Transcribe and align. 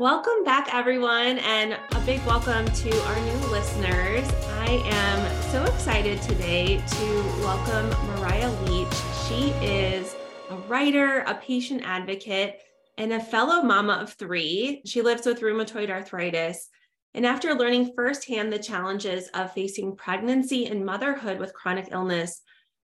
Welcome 0.00 0.44
back, 0.46 0.72
everyone, 0.72 1.40
and 1.40 1.74
a 1.74 2.00
big 2.06 2.24
welcome 2.24 2.64
to 2.64 3.02
our 3.02 3.20
new 3.20 3.46
listeners. 3.48 4.26
I 4.60 4.82
am 4.86 5.42
so 5.52 5.62
excited 5.64 6.22
today 6.22 6.78
to 6.78 7.06
welcome 7.42 7.90
Mariah 8.16 8.50
Leach. 8.62 8.88
She 9.28 9.50
is 9.62 10.16
a 10.48 10.56
writer, 10.68 11.18
a 11.26 11.34
patient 11.34 11.82
advocate, 11.84 12.62
and 12.96 13.12
a 13.12 13.20
fellow 13.20 13.62
mama 13.62 13.92
of 13.92 14.14
three. 14.14 14.80
She 14.86 15.02
lives 15.02 15.26
with 15.26 15.42
rheumatoid 15.42 15.90
arthritis. 15.90 16.70
And 17.12 17.26
after 17.26 17.54
learning 17.54 17.92
firsthand 17.94 18.50
the 18.50 18.58
challenges 18.58 19.28
of 19.34 19.52
facing 19.52 19.96
pregnancy 19.96 20.64
and 20.64 20.82
motherhood 20.82 21.38
with 21.38 21.52
chronic 21.52 21.88
illness, 21.92 22.40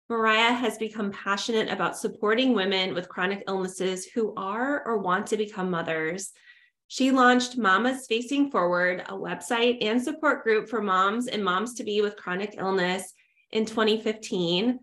Mariah 0.08 0.52
has 0.52 0.78
become 0.78 1.12
passionate 1.12 1.70
about 1.70 1.96
supporting 1.96 2.54
women 2.54 2.92
with 2.92 3.08
chronic 3.08 3.44
illnesses 3.46 4.04
who 4.04 4.34
are 4.36 4.84
or 4.84 4.98
want 4.98 5.28
to 5.28 5.36
become 5.36 5.70
mothers. 5.70 6.32
She 6.88 7.10
launched 7.10 7.56
Mamas 7.56 8.06
Facing 8.06 8.50
Forward, 8.50 9.04
a 9.08 9.14
website 9.14 9.78
and 9.82 10.02
support 10.02 10.44
group 10.44 10.68
for 10.68 10.82
moms 10.82 11.26
and 11.26 11.44
moms 11.44 11.74
to 11.74 11.84
be 11.84 12.02
with 12.02 12.16
chronic 12.16 12.54
illness 12.58 13.12
in 13.50 13.64
2015. 13.64 14.78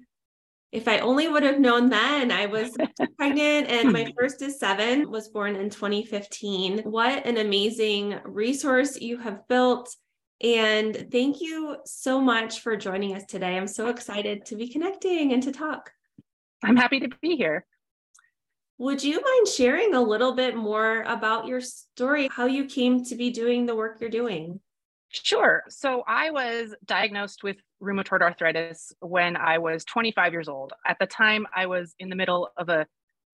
If 0.72 0.88
I 0.88 1.00
only 1.00 1.28
would 1.28 1.44
have 1.44 1.60
known 1.60 1.90
then, 1.90 2.32
I 2.32 2.46
was 2.46 2.76
pregnant 3.18 3.68
and 3.68 3.92
my 3.92 4.12
first 4.18 4.42
is 4.42 4.60
seven, 4.60 5.12
was 5.12 5.28
born 5.28 5.56
in 5.56 5.70
2015. 5.70 6.80
What 6.80 7.26
an 7.26 7.38
amazing 7.38 8.20
resource 8.24 9.00
you 9.00 9.18
have 9.18 9.48
built. 9.48 9.96
And 10.42 11.08
thank 11.12 11.40
you 11.40 11.78
so 11.86 12.20
much 12.20 12.62
for 12.62 12.76
joining 12.76 13.16
us 13.16 13.26
today. 13.26 13.58
I'm 13.58 13.68
so 13.68 13.90
excited 13.90 14.46
to 14.46 14.56
be 14.56 14.70
connecting 14.70 15.34
and 15.34 15.44
to 15.44 15.52
talk. 15.52 15.92
I'm 16.64 16.78
happy 16.78 17.00
to 17.02 17.10
be 17.22 17.36
here. 17.36 17.66
Would 18.82 19.04
you 19.04 19.22
mind 19.22 19.48
sharing 19.48 19.94
a 19.94 20.02
little 20.02 20.34
bit 20.34 20.56
more 20.56 21.04
about 21.04 21.46
your 21.46 21.62
story, 21.62 22.28
how 22.32 22.48
you 22.48 22.66
came 22.66 23.06
to 23.06 23.16
be 23.16 23.30
doing 23.30 23.68
the 23.68 23.76
work 23.76 24.02
you're 24.02 24.10
doing? 24.10 24.60
Sure. 25.10 25.62
So 25.70 26.04
I 26.08 26.32
was 26.32 26.74
diagnosed 26.84 27.44
with 27.44 27.58
rheumatoid 27.80 28.22
arthritis 28.22 28.92
when 29.00 29.38
I 29.38 29.60
was 29.60 29.86
25 29.86 30.32
years 30.32 30.50
old. 30.50 30.74
At 30.84 30.98
the 31.00 31.06
time, 31.06 31.46
I 31.56 31.68
was 31.68 31.94
in 32.00 32.10
the 32.10 32.16
middle 32.16 32.50
of 32.58 32.70
a 32.70 32.88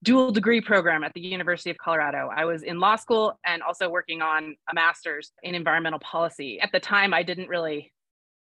dual 0.04 0.34
degree 0.34 0.60
program 0.60 1.06
at 1.06 1.14
the 1.14 1.22
University 1.22 1.70
of 1.70 1.78
Colorado. 1.78 2.30
I 2.30 2.44
was 2.44 2.64
in 2.64 2.82
law 2.82 2.98
school 2.98 3.40
and 3.46 3.64
also 3.64 3.90
working 3.90 4.22
on 4.22 4.58
a 4.70 4.74
master's 4.74 5.32
in 5.44 5.56
environmental 5.56 6.00
policy. 6.00 6.60
At 6.60 6.74
the 6.74 6.82
time, 6.82 7.14
I 7.14 7.24
didn't 7.24 7.48
really 7.48 7.94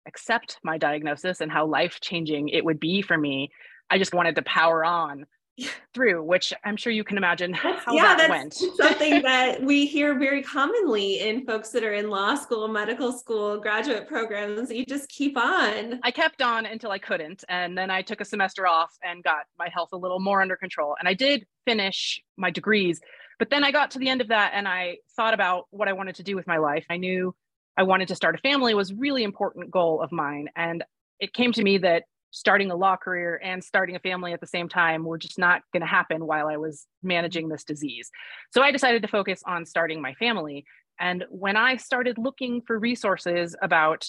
accept 0.08 0.58
my 0.64 0.76
diagnosis 0.76 1.40
and 1.40 1.52
how 1.52 1.66
life 1.66 2.00
changing 2.00 2.48
it 2.48 2.64
would 2.64 2.80
be 2.80 3.00
for 3.00 3.16
me. 3.16 3.50
I 3.90 3.98
just 3.98 4.12
wanted 4.12 4.34
to 4.34 4.42
power 4.42 4.84
on 4.84 5.26
through, 5.94 6.22
which 6.22 6.52
I'm 6.64 6.76
sure 6.76 6.92
you 6.92 7.04
can 7.04 7.16
imagine 7.16 7.52
how 7.52 7.94
yeah, 7.94 8.14
that 8.14 8.28
went. 8.30 8.54
something 8.76 9.22
that 9.22 9.62
we 9.62 9.86
hear 9.86 10.18
very 10.18 10.42
commonly 10.42 11.20
in 11.20 11.44
folks 11.44 11.70
that 11.70 11.82
are 11.82 11.94
in 11.94 12.10
law 12.10 12.34
school, 12.34 12.68
medical 12.68 13.12
school, 13.12 13.58
graduate 13.58 14.06
programs. 14.06 14.70
You 14.70 14.84
just 14.84 15.08
keep 15.08 15.36
on. 15.36 16.00
I 16.02 16.10
kept 16.10 16.42
on 16.42 16.66
until 16.66 16.90
I 16.90 16.98
couldn't. 16.98 17.44
And 17.48 17.76
then 17.76 17.90
I 17.90 18.02
took 18.02 18.20
a 18.20 18.24
semester 18.24 18.66
off 18.66 18.96
and 19.02 19.24
got 19.24 19.46
my 19.58 19.68
health 19.72 19.90
a 19.92 19.96
little 19.96 20.20
more 20.20 20.42
under 20.42 20.56
control. 20.56 20.96
And 20.98 21.08
I 21.08 21.14
did 21.14 21.46
finish 21.64 22.22
my 22.36 22.50
degrees. 22.50 23.00
But 23.38 23.50
then 23.50 23.64
I 23.64 23.70
got 23.70 23.90
to 23.92 23.98
the 23.98 24.08
end 24.08 24.20
of 24.20 24.28
that 24.28 24.52
and 24.54 24.66
I 24.66 24.98
thought 25.14 25.34
about 25.34 25.66
what 25.70 25.88
I 25.88 25.92
wanted 25.92 26.16
to 26.16 26.22
do 26.22 26.36
with 26.36 26.46
my 26.46 26.58
life. 26.58 26.84
I 26.88 26.96
knew 26.96 27.34
I 27.76 27.82
wanted 27.82 28.08
to 28.08 28.14
start 28.14 28.34
a 28.34 28.38
family 28.38 28.74
was 28.74 28.92
really 28.94 29.22
important 29.22 29.70
goal 29.70 30.00
of 30.00 30.10
mine. 30.10 30.48
And 30.56 30.82
it 31.20 31.32
came 31.34 31.52
to 31.52 31.62
me 31.62 31.78
that 31.78 32.04
starting 32.36 32.70
a 32.70 32.76
law 32.76 32.96
career 32.96 33.40
and 33.42 33.64
starting 33.64 33.96
a 33.96 33.98
family 33.98 34.34
at 34.34 34.40
the 34.42 34.46
same 34.46 34.68
time 34.68 35.04
were 35.04 35.16
just 35.16 35.38
not 35.38 35.62
going 35.72 35.80
to 35.80 35.86
happen 35.86 36.26
while 36.26 36.48
I 36.48 36.58
was 36.58 36.86
managing 37.02 37.48
this 37.48 37.64
disease. 37.64 38.10
So 38.52 38.60
I 38.60 38.70
decided 38.70 39.00
to 39.00 39.08
focus 39.08 39.42
on 39.46 39.64
starting 39.64 40.02
my 40.02 40.12
family. 40.14 40.66
And 41.00 41.24
when 41.30 41.56
I 41.56 41.78
started 41.78 42.18
looking 42.18 42.60
for 42.60 42.78
resources 42.78 43.56
about 43.62 44.06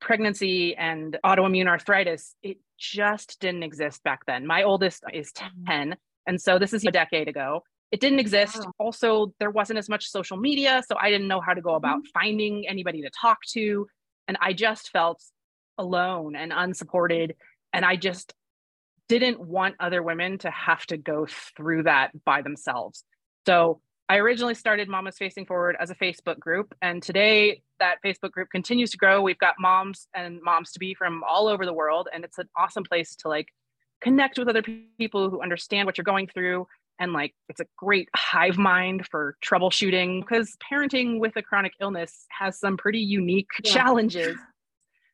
pregnancy 0.00 0.76
and 0.76 1.18
autoimmune 1.26 1.66
arthritis, 1.66 2.36
it 2.40 2.58
just 2.78 3.40
didn't 3.40 3.64
exist 3.64 4.00
back 4.04 4.20
then. 4.28 4.46
My 4.46 4.62
oldest 4.62 5.02
is 5.12 5.32
10. 5.66 5.96
And 6.28 6.40
so 6.40 6.60
this 6.60 6.72
is 6.72 6.84
a 6.84 6.92
decade 6.92 7.26
ago. 7.26 7.64
It 7.90 8.00
didn't 8.00 8.20
exist. 8.20 8.58
Wow. 8.58 8.72
Also, 8.78 9.34
there 9.40 9.50
wasn't 9.50 9.80
as 9.80 9.88
much 9.88 10.08
social 10.08 10.36
media. 10.36 10.84
So 10.88 10.96
I 11.00 11.10
didn't 11.10 11.26
know 11.26 11.40
how 11.40 11.52
to 11.52 11.60
go 11.60 11.74
about 11.74 11.98
mm-hmm. 11.98 12.20
finding 12.20 12.68
anybody 12.68 13.02
to 13.02 13.10
talk 13.10 13.38
to. 13.54 13.88
And 14.28 14.38
I 14.40 14.52
just 14.52 14.90
felt 14.90 15.20
alone 15.78 16.36
and 16.36 16.52
unsupported 16.54 17.34
and 17.76 17.84
I 17.84 17.96
just 17.96 18.32
didn't 19.08 19.38
want 19.38 19.76
other 19.78 20.02
women 20.02 20.38
to 20.38 20.50
have 20.50 20.84
to 20.86 20.96
go 20.96 21.26
through 21.56 21.84
that 21.84 22.10
by 22.24 22.42
themselves. 22.42 23.04
So 23.46 23.80
I 24.08 24.16
originally 24.16 24.54
started 24.54 24.88
Mamas 24.88 25.18
Facing 25.18 25.46
Forward 25.46 25.76
as 25.78 25.90
a 25.90 25.94
Facebook 25.94 26.38
group. 26.38 26.74
And 26.80 27.02
today 27.02 27.62
that 27.78 27.96
Facebook 28.04 28.30
group 28.30 28.48
continues 28.50 28.90
to 28.92 28.96
grow. 28.96 29.20
We've 29.20 29.38
got 29.38 29.54
moms 29.58 30.08
and 30.14 30.40
moms 30.42 30.72
to 30.72 30.78
be 30.78 30.94
from 30.94 31.22
all 31.28 31.48
over 31.48 31.66
the 31.66 31.72
world. 31.72 32.08
And 32.12 32.24
it's 32.24 32.38
an 32.38 32.48
awesome 32.56 32.84
place 32.84 33.14
to 33.16 33.28
like 33.28 33.48
connect 34.00 34.38
with 34.38 34.48
other 34.48 34.62
people 34.98 35.28
who 35.28 35.42
understand 35.42 35.86
what 35.86 35.98
you're 35.98 36.04
going 36.04 36.28
through. 36.28 36.66
And 36.98 37.12
like, 37.12 37.34
it's 37.50 37.60
a 37.60 37.66
great 37.76 38.08
hive 38.16 38.56
mind 38.56 39.06
for 39.10 39.36
troubleshooting 39.44 40.22
because 40.22 40.56
parenting 40.72 41.20
with 41.20 41.36
a 41.36 41.42
chronic 41.42 41.72
illness 41.80 42.26
has 42.30 42.58
some 42.58 42.78
pretty 42.78 43.00
unique 43.00 43.50
yeah. 43.62 43.72
challenges. 43.72 44.36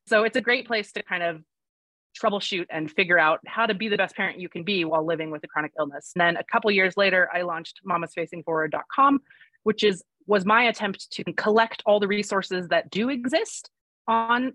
So 0.06 0.23
it's 0.23 0.37
a 0.37 0.41
great 0.41 0.67
place 0.67 0.93
to 0.93 1.03
kind 1.03 1.23
of 1.25 1.43
troubleshoot 2.21 2.67
and 2.71 2.91
figure 2.91 3.19
out 3.19 3.41
how 3.47 3.67
to 3.67 3.75
be 3.75 3.89
the 3.89 3.97
best 3.97 4.15
parent 4.15 4.39
you 4.39 4.49
can 4.49 4.65
be 4.65 4.84
while 4.84 5.05
living 5.05 5.31
with 5.31 5.43
a 5.45 5.49
chronic 5.49 5.73
illness. 5.78 6.12
And 6.15 6.21
then 6.21 6.37
a 6.37 6.45
couple 6.45 6.71
years 6.71 6.97
later, 6.97 7.28
I 7.33 7.43
launched 7.43 7.81
mamasfacingforward.com, 7.87 9.21
which 9.62 9.83
is 9.83 10.03
was 10.27 10.45
my 10.45 10.65
attempt 10.65 11.11
to 11.11 11.25
collect 11.33 11.83
all 11.84 11.99
the 11.99 12.06
resources 12.06 12.69
that 12.69 12.91
do 12.91 13.09
exist 13.09 13.71
on 14.06 14.53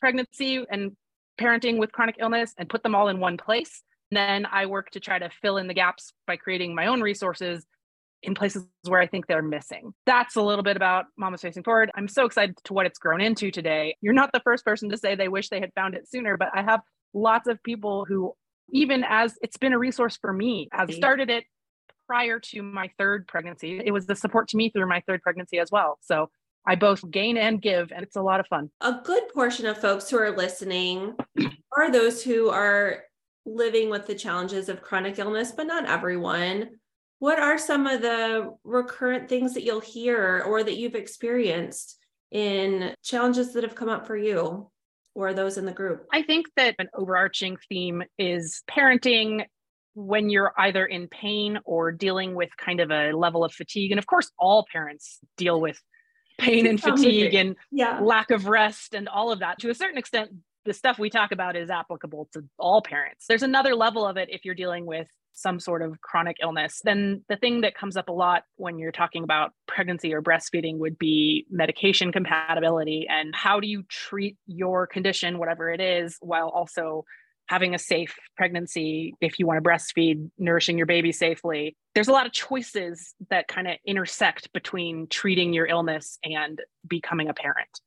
pregnancy 0.00 0.64
and 0.70 0.96
parenting 1.38 1.78
with 1.78 1.92
chronic 1.92 2.16
illness 2.18 2.54
and 2.58 2.68
put 2.68 2.82
them 2.82 2.94
all 2.94 3.08
in 3.08 3.20
one 3.20 3.36
place. 3.36 3.82
And 4.10 4.16
then 4.16 4.46
I 4.50 4.66
work 4.66 4.90
to 4.90 5.00
try 5.00 5.18
to 5.18 5.30
fill 5.42 5.58
in 5.58 5.66
the 5.66 5.74
gaps 5.74 6.12
by 6.26 6.36
creating 6.36 6.74
my 6.74 6.86
own 6.86 7.00
resources 7.00 7.66
in 8.22 8.34
places 8.34 8.66
where 8.86 9.00
I 9.00 9.06
think 9.06 9.26
they're 9.26 9.42
missing. 9.42 9.94
That's 10.04 10.36
a 10.36 10.42
little 10.42 10.62
bit 10.62 10.76
about 10.76 11.06
Mamas 11.16 11.40
Facing 11.40 11.62
Forward. 11.62 11.90
I'm 11.94 12.08
so 12.08 12.26
excited 12.26 12.56
to 12.64 12.74
what 12.74 12.86
it's 12.86 12.98
grown 12.98 13.20
into 13.20 13.50
today. 13.50 13.96
You're 14.00 14.14
not 14.14 14.30
the 14.32 14.40
first 14.40 14.64
person 14.64 14.90
to 14.90 14.96
say 14.96 15.14
they 15.14 15.28
wish 15.28 15.48
they 15.48 15.60
had 15.60 15.72
found 15.74 15.94
it 15.94 16.08
sooner, 16.08 16.36
but 16.36 16.48
I 16.54 16.62
have 16.62 16.80
lots 17.12 17.48
of 17.48 17.62
people 17.62 18.04
who, 18.04 18.34
even 18.72 19.04
as 19.08 19.38
it's 19.42 19.56
been 19.56 19.72
a 19.72 19.78
resource 19.78 20.16
for 20.16 20.32
me, 20.32 20.68
have 20.72 20.88
mm-hmm. 20.88 20.96
started 20.96 21.30
it 21.30 21.44
prior 22.06 22.40
to 22.40 22.62
my 22.62 22.90
third 22.98 23.28
pregnancy. 23.28 23.80
It 23.84 23.92
was 23.92 24.06
the 24.06 24.16
support 24.16 24.48
to 24.48 24.56
me 24.56 24.70
through 24.70 24.88
my 24.88 25.02
third 25.06 25.22
pregnancy 25.22 25.58
as 25.58 25.70
well. 25.70 25.98
So 26.00 26.30
I 26.66 26.74
both 26.74 27.08
gain 27.10 27.36
and 27.36 27.62
give, 27.62 27.92
and 27.92 28.02
it's 28.02 28.16
a 28.16 28.22
lot 28.22 28.40
of 28.40 28.46
fun. 28.48 28.70
A 28.80 29.00
good 29.04 29.22
portion 29.32 29.66
of 29.66 29.78
folks 29.78 30.10
who 30.10 30.18
are 30.18 30.36
listening 30.36 31.14
are 31.76 31.90
those 31.90 32.22
who 32.22 32.50
are 32.50 33.04
living 33.46 33.90
with 33.90 34.06
the 34.06 34.14
challenges 34.14 34.68
of 34.68 34.82
chronic 34.82 35.18
illness, 35.18 35.52
but 35.52 35.66
not 35.66 35.86
everyone. 35.86 36.70
What 37.18 37.38
are 37.38 37.58
some 37.58 37.86
of 37.86 38.02
the 38.02 38.54
recurrent 38.64 39.28
things 39.28 39.54
that 39.54 39.62
you'll 39.62 39.80
hear 39.80 40.42
or 40.46 40.62
that 40.62 40.76
you've 40.76 40.94
experienced 40.94 41.98
in 42.30 42.94
challenges 43.02 43.52
that 43.52 43.62
have 43.64 43.74
come 43.74 43.88
up 43.88 44.06
for 44.06 44.16
you? 44.16 44.70
Or 45.20 45.34
those 45.34 45.58
in 45.58 45.66
the 45.66 45.72
group? 45.72 46.06
I 46.12 46.22
think 46.22 46.46
that 46.56 46.74
an 46.78 46.88
overarching 46.94 47.58
theme 47.68 48.02
is 48.18 48.62
parenting 48.68 49.44
when 49.94 50.30
you're 50.30 50.52
either 50.56 50.86
in 50.86 51.08
pain 51.08 51.58
or 51.64 51.92
dealing 51.92 52.34
with 52.34 52.48
kind 52.56 52.80
of 52.80 52.90
a 52.90 53.12
level 53.12 53.44
of 53.44 53.52
fatigue. 53.52 53.92
And 53.92 53.98
of 53.98 54.06
course, 54.06 54.30
all 54.38 54.66
parents 54.72 55.18
deal 55.36 55.60
with 55.60 55.80
pain 56.38 56.66
and 56.66 56.80
fatigue 56.80 57.34
and 57.34 57.56
yeah. 57.70 58.00
lack 58.00 58.30
of 58.30 58.46
rest 58.46 58.94
and 58.94 59.08
all 59.08 59.30
of 59.30 59.40
that. 59.40 59.58
To 59.60 59.70
a 59.70 59.74
certain 59.74 59.98
extent, 59.98 60.30
the 60.64 60.72
stuff 60.72 60.98
we 60.98 61.10
talk 61.10 61.32
about 61.32 61.56
is 61.56 61.70
applicable 61.70 62.28
to 62.32 62.44
all 62.58 62.82
parents. 62.82 63.26
There's 63.28 63.42
another 63.42 63.74
level 63.74 64.06
of 64.06 64.16
it 64.16 64.28
if 64.30 64.44
you're 64.44 64.54
dealing 64.54 64.86
with 64.86 65.06
some 65.32 65.60
sort 65.60 65.82
of 65.82 66.00
chronic 66.00 66.36
illness, 66.42 66.80
then 66.84 67.24
the 67.28 67.36
thing 67.36 67.62
that 67.62 67.74
comes 67.74 67.96
up 67.96 68.08
a 68.08 68.12
lot 68.12 68.42
when 68.56 68.78
you're 68.78 68.92
talking 68.92 69.22
about 69.22 69.52
pregnancy 69.66 70.12
or 70.12 70.20
breastfeeding 70.20 70.78
would 70.78 70.98
be 70.98 71.46
medication 71.50 72.12
compatibility 72.12 73.06
and 73.08 73.34
how 73.34 73.60
do 73.60 73.66
you 73.66 73.84
treat 73.88 74.36
your 74.46 74.86
condition, 74.86 75.38
whatever 75.38 75.70
it 75.70 75.80
is, 75.80 76.16
while 76.20 76.48
also 76.48 77.04
having 77.46 77.74
a 77.74 77.78
safe 77.78 78.14
pregnancy 78.36 79.14
if 79.20 79.38
you 79.38 79.46
want 79.46 79.62
to 79.62 79.68
breastfeed, 79.68 80.30
nourishing 80.38 80.76
your 80.76 80.86
baby 80.86 81.10
safely. 81.10 81.76
There's 81.94 82.06
a 82.06 82.12
lot 82.12 82.26
of 82.26 82.32
choices 82.32 83.14
that 83.30 83.48
kind 83.48 83.66
of 83.66 83.76
intersect 83.84 84.52
between 84.52 85.08
treating 85.08 85.52
your 85.52 85.66
illness 85.66 86.18
and 86.22 86.60
becoming 86.86 87.28
a 87.28 87.34
parent. 87.34 87.80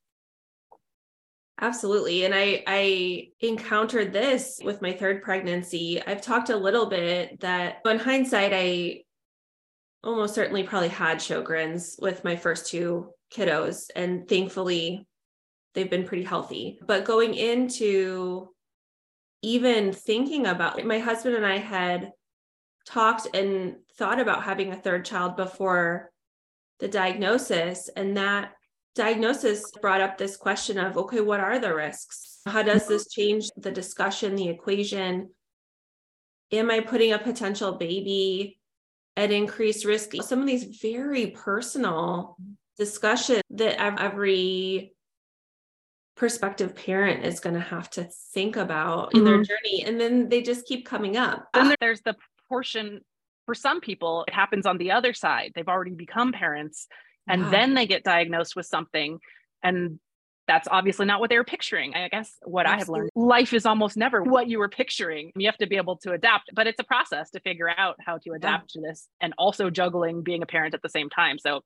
Absolutely. 1.61 2.25
And 2.25 2.33
I 2.33 2.63
I 2.67 3.27
encountered 3.39 4.11
this 4.11 4.59
with 4.63 4.81
my 4.81 4.91
third 4.91 5.21
pregnancy. 5.21 6.01
I've 6.05 6.21
talked 6.21 6.49
a 6.49 6.57
little 6.57 6.87
bit 6.87 7.39
that 7.41 7.81
in 7.85 7.99
hindsight, 7.99 8.51
I 8.53 9.03
almost 10.03 10.35
certainly 10.35 10.63
probably 10.63 10.89
had 10.89 11.19
Sjogren's 11.19 11.95
with 12.01 12.23
my 12.23 12.35
first 12.35 12.67
two 12.67 13.11
kiddos. 13.33 13.89
And 13.95 14.27
thankfully 14.27 15.07
they've 15.73 15.89
been 15.89 16.05
pretty 16.05 16.23
healthy. 16.23 16.79
But 16.85 17.05
going 17.05 17.33
into 17.35 18.49
even 19.41 19.93
thinking 19.93 20.47
about 20.47 20.83
my 20.85 20.99
husband 20.99 21.35
and 21.35 21.45
I 21.45 21.57
had 21.57 22.11
talked 22.87 23.27
and 23.33 23.75
thought 23.97 24.19
about 24.19 24.43
having 24.43 24.71
a 24.71 24.75
third 24.77 25.05
child 25.05 25.35
before 25.35 26.11
the 26.79 26.87
diagnosis 26.87 27.89
and 27.95 28.17
that 28.17 28.53
diagnosis 28.95 29.71
brought 29.81 30.01
up 30.01 30.17
this 30.17 30.37
question 30.37 30.77
of 30.77 30.97
okay 30.97 31.21
what 31.21 31.39
are 31.39 31.59
the 31.59 31.73
risks? 31.73 32.41
How 32.45 32.61
does 32.61 32.87
this 32.87 33.09
change 33.09 33.49
the 33.57 33.71
discussion 33.71 34.35
the 34.35 34.49
equation? 34.49 35.29
Am 36.51 36.69
i 36.69 36.79
putting 36.81 37.13
a 37.13 37.19
potential 37.19 37.73
baby 37.73 38.59
at 39.17 39.31
increased 39.31 39.85
risk? 39.85 40.13
Some 40.21 40.41
of 40.41 40.47
these 40.47 40.79
very 40.81 41.27
personal 41.27 42.37
discussions 42.77 43.41
that 43.51 43.81
every 43.81 44.93
prospective 46.15 46.75
parent 46.75 47.25
is 47.25 47.39
going 47.39 47.55
to 47.55 47.61
have 47.61 47.89
to 47.89 48.07
think 48.33 48.55
about 48.55 49.09
mm-hmm. 49.09 49.17
in 49.17 49.23
their 49.23 49.33
mm-hmm. 49.35 49.43
journey 49.43 49.83
and 49.85 49.99
then 49.99 50.29
they 50.29 50.41
just 50.41 50.67
keep 50.67 50.85
coming 50.85 51.17
up. 51.17 51.47
Then 51.53 51.75
there's 51.79 52.01
the 52.01 52.15
portion 52.49 53.01
for 53.45 53.55
some 53.55 53.81
people 53.81 54.23
it 54.27 54.33
happens 54.33 54.65
on 54.65 54.77
the 54.77 54.91
other 54.91 55.13
side. 55.13 55.53
They've 55.55 55.67
already 55.67 55.91
become 55.91 56.31
parents 56.31 56.87
and 57.27 57.51
then 57.51 57.73
they 57.73 57.87
get 57.87 58.03
diagnosed 58.03 58.55
with 58.55 58.65
something 58.65 59.19
and 59.63 59.99
that's 60.47 60.67
obviously 60.69 61.05
not 61.05 61.19
what 61.19 61.29
they 61.29 61.37
were 61.37 61.43
picturing. 61.43 61.93
I 61.95 62.09
guess 62.09 62.35
what 62.43 62.65
Absolutely. 62.65 62.75
I 62.75 62.79
have 62.79 62.89
learned 62.89 63.29
life 63.29 63.53
is 63.53 63.65
almost 63.65 63.95
never 63.95 64.21
what 64.21 64.49
you 64.49 64.59
were 64.59 64.69
picturing. 64.69 65.31
You 65.35 65.47
have 65.47 65.57
to 65.57 65.67
be 65.67 65.77
able 65.77 65.97
to 65.97 66.11
adapt, 66.11 66.51
but 66.53 66.67
it's 66.67 66.79
a 66.79 66.83
process 66.83 67.29
to 67.31 67.39
figure 67.39 67.69
out 67.69 67.95
how 68.05 68.17
to 68.19 68.31
adapt 68.31 68.73
yeah. 68.75 68.81
to 68.81 68.87
this 68.87 69.07
and 69.21 69.33
also 69.37 69.69
juggling 69.69 70.21
being 70.21 70.43
a 70.43 70.45
parent 70.45 70.73
at 70.73 70.81
the 70.81 70.89
same 70.89 71.09
time. 71.09 71.39
So 71.39 71.61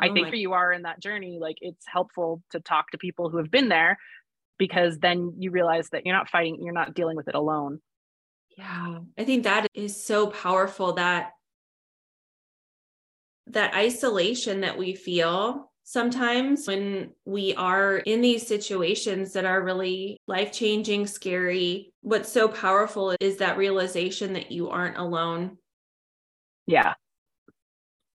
I 0.00 0.08
oh 0.08 0.14
think 0.14 0.28
for 0.28 0.36
you 0.36 0.54
are 0.54 0.72
in 0.72 0.82
that 0.82 1.00
journey, 1.00 1.38
like 1.40 1.56
it's 1.60 1.84
helpful 1.86 2.42
to 2.52 2.60
talk 2.60 2.90
to 2.92 2.98
people 2.98 3.28
who 3.28 3.36
have 3.36 3.50
been 3.50 3.68
there 3.68 3.98
because 4.58 4.98
then 4.98 5.34
you 5.38 5.50
realize 5.50 5.90
that 5.90 6.06
you're 6.06 6.16
not 6.16 6.30
fighting, 6.30 6.58
you're 6.62 6.72
not 6.72 6.94
dealing 6.94 7.16
with 7.16 7.28
it 7.28 7.34
alone. 7.34 7.80
Yeah. 8.56 9.00
I 9.18 9.24
think 9.24 9.44
that 9.44 9.66
is 9.74 10.02
so 10.02 10.28
powerful 10.28 10.94
that 10.94 11.32
that 13.48 13.74
isolation 13.74 14.60
that 14.60 14.78
we 14.78 14.94
feel 14.94 15.72
sometimes 15.84 16.66
when 16.66 17.10
we 17.24 17.54
are 17.54 17.98
in 17.98 18.20
these 18.20 18.46
situations 18.46 19.32
that 19.32 19.44
are 19.44 19.62
really 19.62 20.16
life 20.26 20.52
changing, 20.52 21.06
scary. 21.06 21.92
What's 22.02 22.30
so 22.30 22.48
powerful 22.48 23.14
is 23.20 23.38
that 23.38 23.56
realization 23.56 24.34
that 24.34 24.52
you 24.52 24.70
aren't 24.70 24.96
alone. 24.96 25.58
Yeah. 26.66 26.94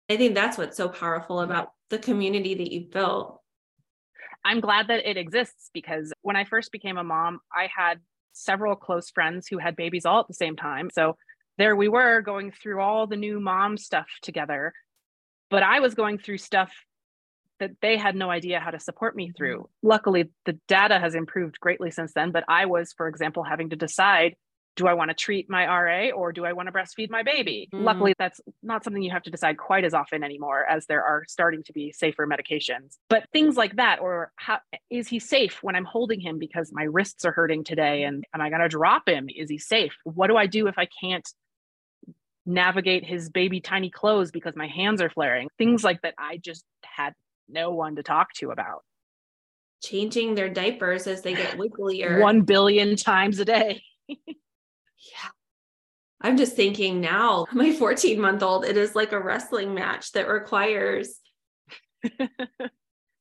I 0.09 0.17
think 0.17 0.35
that's 0.35 0.57
what's 0.57 0.77
so 0.77 0.89
powerful 0.89 1.41
about 1.41 1.73
the 1.91 1.99
community 1.99 2.55
that 2.55 2.73
you've 2.73 2.93
built. 2.93 3.41
I'm 4.45 4.61
glad 4.61 4.89
that 4.89 5.09
it 5.09 5.17
exists 5.17 5.71
because 5.75 6.13
when 6.23 6.37
I 6.37 6.45
first 6.45 6.71
became 6.71 6.99
a 6.99 7.05
mom, 7.05 7.41
I 7.53 7.69
had 7.75 7.99
several 8.33 8.77
close 8.77 9.11
friends 9.11 9.49
who 9.49 9.59
had 9.59 9.75
babies 9.75 10.07
all 10.07 10.21
at 10.21 10.29
the 10.29 10.35
same 10.35 10.55
time. 10.55 10.89
So 10.93 11.17
there 11.59 11.75
we 11.75 11.89
were 11.89 12.21
going 12.21 12.53
through 12.53 12.81
all 12.81 13.09
the 13.09 13.17
new 13.17 13.41
mom 13.41 13.77
stuff 13.77 14.07
together 14.23 14.73
but 15.51 15.63
I 15.63 15.81
was 15.81 15.95
going 15.95 16.19
through 16.19 16.39
stuff 16.39 16.73
that 17.59 17.73
they 17.81 17.97
had 17.97 18.15
no 18.15 18.31
idea 18.31 18.61
how 18.61 18.71
to 18.71 18.81
support 18.81 19.17
me 19.17 19.33
through. 19.37 19.61
Mm-hmm. 19.61 19.89
Luckily, 19.89 20.31
the 20.45 20.59
data 20.69 20.99
has 20.99 21.15
improved 21.15 21.59
greatly 21.61 21.91
since 21.91 22.13
then, 22.13 22.31
but 22.31 22.45
I 22.49 22.67
was, 22.67 22.93
for 22.93 23.09
example, 23.09 23.45
having 23.45 23.71
to 23.71 23.77
decide 23.77 24.37
do 24.77 24.87
I 24.87 24.93
want 24.93 25.11
to 25.11 25.15
treat 25.15 25.49
my 25.49 25.67
RA 25.67 26.11
or 26.11 26.33
do 26.33 26.45
I 26.45 26.53
want 26.53 26.69
to 26.69 26.73
breastfeed 26.73 27.11
my 27.11 27.23
baby? 27.23 27.69
Mm. 27.73 27.83
Luckily, 27.83 28.15
that's 28.19 28.41
not 28.63 28.85
something 28.85 29.03
you 29.03 29.11
have 29.11 29.23
to 29.23 29.31
decide 29.31 29.57
quite 29.57 29.85
as 29.85 29.95
often 29.95 30.23
anymore, 30.23 30.67
as 30.69 30.87
there 30.87 31.03
are 31.03 31.25
starting 31.27 31.63
to 31.65 31.73
be 31.73 31.93
safer 31.93 32.27
medications. 32.27 32.97
But 33.09 33.25
things 33.33 33.57
like 33.57 33.77
that, 33.77 34.01
or 34.01 34.31
how 34.37 34.59
is 34.91 35.09
he 35.09 35.19
safe 35.19 35.63
when 35.63 35.75
I'm 35.75 35.87
holding 35.87 36.21
him 36.21 36.39
because 36.39 36.71
my 36.73 36.85
wrists 36.85 37.25
are 37.25 37.33
hurting 37.33 37.65
today? 37.65 38.03
And 38.03 38.25
am 38.35 38.41
I 38.43 38.51
going 38.51 38.61
to 38.61 38.69
drop 38.69 39.09
him? 39.09 39.29
Is 39.35 39.49
he 39.49 39.59
safe? 39.59 39.97
What 40.05 40.27
do 40.27 40.37
I 40.37 40.47
do 40.47 40.67
if 40.67 40.79
I 40.79 40.87
can't 41.01 41.27
navigate 42.47 43.05
his 43.05 43.29
baby 43.29 43.61
tiny 43.61 43.91
clothes 43.91 44.31
because 44.31 44.55
my 44.57 44.69
hands 44.69 45.03
are 45.03 45.11
flaring. 45.11 45.49
Things 45.59 45.85
like 45.85 46.01
that 46.03 46.15
I 46.19 46.39
just 46.39 46.65
had 46.83 47.13
no 47.49 47.71
one 47.71 47.97
to 47.97 48.03
talk 48.03 48.33
to 48.35 48.51
about. 48.51 48.83
Changing 49.83 50.35
their 50.35 50.49
diapers 50.49 51.07
as 51.07 51.23
they 51.23 51.35
get 51.35 51.59
wigglier. 51.59 52.21
1 52.23 52.43
billion 52.43 52.97
times 52.97 53.39
a 53.41 53.45
day. 53.45 53.83
yeah. 54.09 55.31
I'm 56.21 56.37
just 56.37 56.57
thinking 56.57 57.01
now, 57.01 57.47
my 57.53 57.73
14 57.73 58.21
month 58.21 58.43
old, 58.43 58.65
it 58.65 58.77
is 58.77 58.95
like 58.95 59.13
a 59.13 59.21
wrestling 59.21 59.75
match 59.75 60.13
that 60.13 60.29
requires 60.29 61.21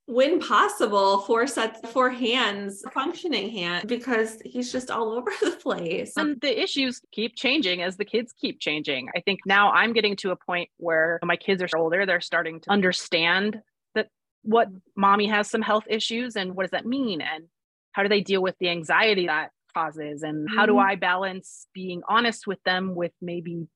when 0.08 0.40
possible, 0.40 1.20
four 1.20 1.48
sets, 1.48 1.80
four 1.92 2.12
hands, 2.12 2.84
functioning 2.94 3.50
hand, 3.50 3.88
because 3.88 4.40
he's 4.46 4.72
just 4.72 4.92
all 4.92 5.12
over 5.12 5.32
the 5.42 5.52
place. 5.52 6.14
And 6.16 6.40
the 6.42 6.62
issues 6.62 7.02
keep 7.12 7.36
changing 7.36 7.82
as 7.82 7.98
the 7.98 8.06
kids 8.06 8.34
keep 8.40 8.60
changing. 8.60 9.10
I 9.16 9.22
think 9.22 9.40
now 9.46 9.72
I'm 9.72 9.94
getting 9.94 10.16
to 10.18 10.32
a 10.32 10.36
point 10.36 10.70
where 10.78 11.20
my 11.24 11.36
kids 11.36 11.62
are 11.62 11.70
older, 11.76 12.06
they're 12.06 12.22
starting 12.22 12.60
to 12.62 12.72
understand 12.72 13.62
that 13.96 14.10
what 14.44 14.68
mommy 14.96 15.28
has 15.28 15.50
some 15.50 15.62
health 15.62 15.86
issues 15.90 16.36
and 16.36 16.56
what 16.56 16.64
does 16.64 16.72
that 16.72 16.86
mean? 16.86 17.22
And 17.22 17.46
how 17.94 18.04
do 18.04 18.10
they 18.10 18.22
deal 18.22 18.44
with 18.44 18.56
the 18.60 18.70
anxiety 18.70 19.26
that 19.26 19.50
causes? 19.74 20.22
And 20.22 20.48
how 20.56 20.68
do 20.68 20.74
mm-hmm. 20.74 20.90
I 20.90 20.96
balance 20.98 21.66
being 21.74 22.02
honest 22.08 22.46
with 22.46 22.62
them 22.64 22.94
with 22.94 23.12
maybe 23.22 23.68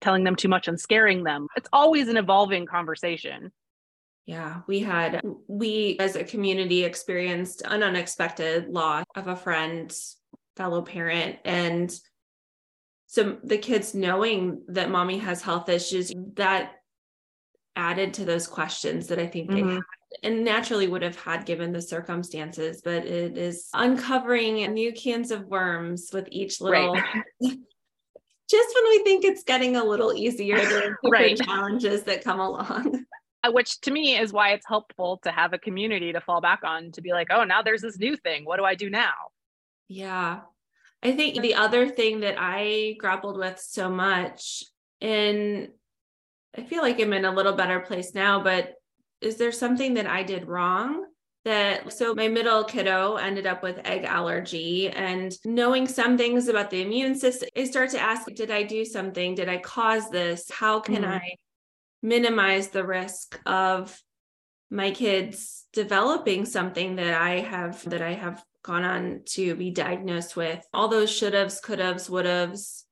telling 0.00 0.24
them 0.24 0.36
too 0.36 0.48
much 0.48 0.66
and 0.66 0.80
scaring 0.80 1.24
them? 1.24 1.48
It's 1.56 1.68
always 1.74 2.08
an 2.08 2.16
evolving 2.16 2.64
conversation. 2.64 3.52
Yeah, 4.26 4.60
we 4.66 4.80
had, 4.80 5.20
we 5.48 5.96
as 6.00 6.16
a 6.16 6.24
community 6.24 6.84
experienced 6.84 7.62
an 7.62 7.82
unexpected 7.82 8.68
loss 8.68 9.04
of 9.14 9.26
a 9.26 9.36
friend, 9.36 9.94
fellow 10.56 10.82
parent. 10.82 11.38
And 11.44 11.94
so 13.06 13.36
the 13.44 13.58
kids 13.58 13.94
knowing 13.94 14.62
that 14.68 14.90
mommy 14.90 15.18
has 15.18 15.42
health 15.42 15.68
issues, 15.68 16.12
that 16.34 16.72
added 17.76 18.14
to 18.14 18.24
those 18.24 18.46
questions 18.46 19.08
that 19.08 19.18
I 19.18 19.26
think 19.26 19.50
mm-hmm. 19.50 19.68
they 19.68 19.74
had 19.74 19.82
and 20.22 20.44
naturally 20.44 20.86
would 20.86 21.02
have 21.02 21.16
had 21.16 21.44
given 21.44 21.72
the 21.72 21.82
circumstances, 21.82 22.80
but 22.84 23.04
it 23.04 23.36
is 23.36 23.68
uncovering 23.74 24.56
new 24.72 24.92
cans 24.92 25.30
of 25.30 25.44
worms 25.46 26.10
with 26.12 26.28
each 26.30 26.60
little. 26.60 26.94
Right. 26.94 27.22
just 27.40 28.74
when 28.74 28.84
we 28.90 29.02
think 29.02 29.24
it's 29.24 29.42
getting 29.42 29.76
a 29.76 29.84
little 29.84 30.12
easier, 30.14 30.56
there 30.56 30.90
are 30.90 30.98
right. 31.10 31.36
challenges 31.36 32.04
that 32.04 32.22
come 32.22 32.40
along. 32.40 33.04
Uh, 33.44 33.52
which 33.52 33.80
to 33.82 33.90
me 33.90 34.16
is 34.16 34.32
why 34.32 34.52
it's 34.52 34.66
helpful 34.66 35.18
to 35.22 35.30
have 35.30 35.52
a 35.52 35.58
community 35.58 36.12
to 36.12 36.20
fall 36.20 36.40
back 36.40 36.60
on 36.64 36.90
to 36.92 37.02
be 37.02 37.12
like, 37.12 37.28
oh, 37.30 37.44
now 37.44 37.60
there's 37.60 37.82
this 37.82 37.98
new 37.98 38.16
thing. 38.16 38.44
What 38.44 38.56
do 38.56 38.64
I 38.64 38.74
do 38.74 38.88
now? 38.88 39.12
Yeah. 39.88 40.40
I 41.02 41.12
think 41.12 41.42
the 41.42 41.54
other 41.54 41.88
thing 41.88 42.20
that 42.20 42.36
I 42.38 42.96
grappled 42.98 43.36
with 43.36 43.60
so 43.60 43.90
much, 43.90 44.64
and 45.02 45.68
I 46.56 46.62
feel 46.62 46.80
like 46.80 46.98
I'm 46.98 47.12
in 47.12 47.26
a 47.26 47.32
little 47.32 47.52
better 47.52 47.80
place 47.80 48.14
now, 48.14 48.42
but 48.42 48.74
is 49.20 49.36
there 49.36 49.52
something 49.52 49.94
that 49.94 50.06
I 50.06 50.22
did 50.22 50.48
wrong? 50.48 51.04
That 51.44 51.92
so 51.92 52.14
my 52.14 52.28
middle 52.28 52.64
kiddo 52.64 53.16
ended 53.16 53.46
up 53.46 53.62
with 53.62 53.78
egg 53.84 54.04
allergy, 54.04 54.88
and 54.88 55.30
knowing 55.44 55.86
some 55.86 56.16
things 56.16 56.48
about 56.48 56.70
the 56.70 56.80
immune 56.80 57.14
system, 57.14 57.50
I 57.54 57.64
start 57.64 57.90
to 57.90 58.00
ask, 58.00 58.26
did 58.34 58.50
I 58.50 58.62
do 58.62 58.86
something? 58.86 59.34
Did 59.34 59.50
I 59.50 59.58
cause 59.58 60.08
this? 60.08 60.50
How 60.50 60.80
can 60.80 61.02
mm. 61.02 61.08
I 61.08 61.36
minimize 62.04 62.68
the 62.68 62.84
risk 62.84 63.40
of 63.46 63.98
my 64.70 64.90
kids 64.90 65.64
developing 65.72 66.44
something 66.44 66.96
that 66.96 67.14
I 67.14 67.40
have 67.40 67.82
that 67.88 68.02
I 68.02 68.12
have 68.12 68.44
gone 68.62 68.84
on 68.84 69.22
to 69.30 69.54
be 69.54 69.70
diagnosed 69.70 70.36
with. 70.36 70.62
All 70.74 70.88
those 70.88 71.10
should 71.10 71.32
haves, 71.32 71.60
could 71.60 71.78
haves, 71.78 72.10
would 72.10 72.26
haves. 72.26 72.84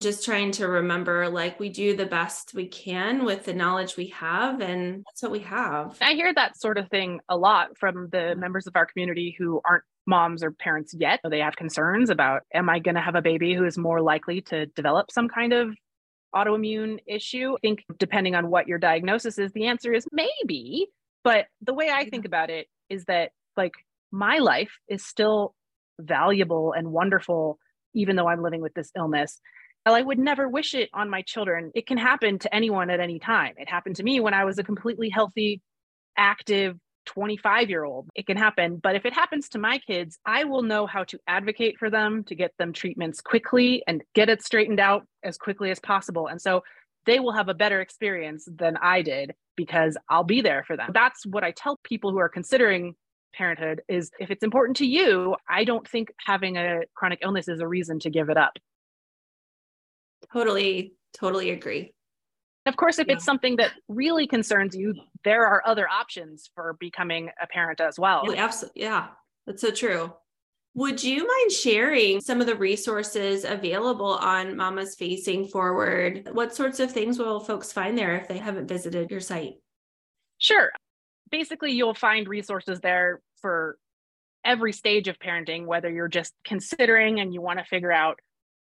Just 0.00 0.24
trying 0.24 0.52
to 0.52 0.68
remember 0.68 1.28
like 1.28 1.58
we 1.58 1.68
do 1.70 1.94
the 1.96 2.06
best 2.06 2.54
we 2.54 2.68
can 2.68 3.24
with 3.24 3.44
the 3.44 3.52
knowledge 3.52 3.96
we 3.96 4.06
have, 4.08 4.60
and 4.60 5.02
that's 5.04 5.22
what 5.22 5.32
we 5.32 5.40
have. 5.40 5.98
I 6.00 6.12
hear 6.12 6.32
that 6.32 6.56
sort 6.56 6.78
of 6.78 6.88
thing 6.88 7.20
a 7.28 7.36
lot 7.36 7.76
from 7.76 8.08
the 8.12 8.36
members 8.36 8.68
of 8.68 8.76
our 8.76 8.86
community 8.86 9.34
who 9.36 9.60
aren't 9.64 9.82
moms 10.06 10.44
or 10.44 10.52
parents 10.52 10.94
yet. 10.96 11.20
They 11.28 11.40
have 11.40 11.56
concerns 11.56 12.10
about 12.10 12.42
am 12.54 12.70
I 12.70 12.78
going 12.78 12.94
to 12.94 13.00
have 13.00 13.16
a 13.16 13.22
baby 13.22 13.54
who 13.54 13.64
is 13.64 13.76
more 13.76 14.00
likely 14.00 14.40
to 14.42 14.66
develop 14.66 15.10
some 15.10 15.28
kind 15.28 15.52
of 15.52 15.74
autoimmune 16.34 16.98
issue. 17.06 17.54
I 17.54 17.60
think 17.60 17.84
depending 17.98 18.34
on 18.34 18.50
what 18.50 18.68
your 18.68 18.78
diagnosis 18.78 19.38
is, 19.38 19.52
the 19.52 19.66
answer 19.66 19.92
is 19.92 20.06
maybe. 20.12 20.88
But 21.24 21.46
the 21.60 21.74
way 21.74 21.90
I 21.90 22.08
think 22.08 22.24
about 22.24 22.50
it 22.50 22.68
is 22.88 23.04
that 23.06 23.32
like 23.56 23.72
my 24.10 24.38
life 24.38 24.72
is 24.88 25.04
still 25.04 25.54
valuable 26.00 26.72
and 26.72 26.92
wonderful, 26.92 27.58
even 27.94 28.16
though 28.16 28.28
I'm 28.28 28.42
living 28.42 28.60
with 28.60 28.74
this 28.74 28.90
illness. 28.96 29.40
And 29.84 29.94
I 29.94 30.02
would 30.02 30.18
never 30.18 30.48
wish 30.48 30.74
it 30.74 30.90
on 30.92 31.10
my 31.10 31.22
children. 31.22 31.70
It 31.74 31.86
can 31.86 31.98
happen 31.98 32.38
to 32.40 32.54
anyone 32.54 32.90
at 32.90 33.00
any 33.00 33.18
time. 33.18 33.54
It 33.56 33.68
happened 33.68 33.96
to 33.96 34.02
me 34.02 34.20
when 34.20 34.34
I 34.34 34.44
was 34.44 34.58
a 34.58 34.64
completely 34.64 35.08
healthy, 35.08 35.62
active, 36.16 36.76
25 37.08 37.70
year 37.70 37.84
old. 37.84 38.08
It 38.14 38.26
can 38.26 38.36
happen. 38.36 38.76
But 38.76 38.94
if 38.94 39.06
it 39.06 39.14
happens 39.14 39.48
to 39.50 39.58
my 39.58 39.78
kids, 39.78 40.18
I 40.26 40.44
will 40.44 40.62
know 40.62 40.86
how 40.86 41.04
to 41.04 41.18
advocate 41.26 41.78
for 41.78 41.88
them 41.88 42.22
to 42.24 42.34
get 42.34 42.52
them 42.58 42.72
treatments 42.72 43.22
quickly 43.22 43.82
and 43.86 44.04
get 44.14 44.28
it 44.28 44.42
straightened 44.42 44.78
out 44.78 45.06
as 45.24 45.38
quickly 45.38 45.70
as 45.70 45.80
possible. 45.80 46.26
And 46.26 46.40
so 46.40 46.62
they 47.06 47.18
will 47.18 47.32
have 47.32 47.48
a 47.48 47.54
better 47.54 47.80
experience 47.80 48.46
than 48.46 48.76
I 48.76 49.00
did 49.00 49.32
because 49.56 49.96
I'll 50.10 50.22
be 50.22 50.42
there 50.42 50.64
for 50.66 50.76
them. 50.76 50.90
That's 50.92 51.24
what 51.24 51.44
I 51.44 51.52
tell 51.52 51.78
people 51.82 52.12
who 52.12 52.18
are 52.18 52.28
considering 52.28 52.94
parenthood 53.34 53.80
is 53.88 54.10
if 54.20 54.30
it's 54.30 54.44
important 54.44 54.76
to 54.78 54.86
you, 54.86 55.34
I 55.48 55.64
don't 55.64 55.88
think 55.88 56.12
having 56.26 56.58
a 56.58 56.80
chronic 56.94 57.20
illness 57.22 57.48
is 57.48 57.60
a 57.60 57.66
reason 57.66 57.98
to 58.00 58.10
give 58.10 58.28
it 58.28 58.36
up. 58.36 58.52
Totally, 60.30 60.92
totally 61.18 61.50
agree. 61.50 61.94
Of 62.68 62.76
course, 62.76 62.98
if 62.98 63.08
yeah. 63.08 63.14
it's 63.14 63.24
something 63.24 63.56
that 63.56 63.72
really 63.88 64.26
concerns 64.26 64.76
you, 64.76 64.94
there 65.24 65.46
are 65.46 65.62
other 65.66 65.88
options 65.88 66.50
for 66.54 66.76
becoming 66.78 67.30
a 67.42 67.46
parent 67.46 67.80
as 67.80 67.98
well. 67.98 68.22
Absolutely. 68.36 68.82
Yeah, 68.82 69.08
that's 69.46 69.62
so 69.62 69.70
true. 69.70 70.12
Would 70.74 71.02
you 71.02 71.26
mind 71.26 71.50
sharing 71.50 72.20
some 72.20 72.40
of 72.40 72.46
the 72.46 72.54
resources 72.54 73.44
available 73.44 74.14
on 74.14 74.54
Mamas 74.54 74.94
Facing 74.94 75.48
Forward? 75.48 76.28
What 76.32 76.54
sorts 76.54 76.78
of 76.78 76.92
things 76.92 77.18
will 77.18 77.40
folks 77.40 77.72
find 77.72 77.96
there 77.96 78.14
if 78.16 78.28
they 78.28 78.38
haven't 78.38 78.68
visited 78.68 79.10
your 79.10 79.20
site? 79.20 79.54
Sure. 80.36 80.70
Basically, 81.30 81.72
you'll 81.72 81.94
find 81.94 82.28
resources 82.28 82.80
there 82.80 83.22
for 83.40 83.76
every 84.44 84.72
stage 84.72 85.08
of 85.08 85.18
parenting, 85.18 85.66
whether 85.66 85.90
you're 85.90 86.06
just 86.06 86.32
considering 86.44 87.18
and 87.18 87.34
you 87.34 87.40
want 87.40 87.58
to 87.58 87.64
figure 87.64 87.90
out 87.90 88.20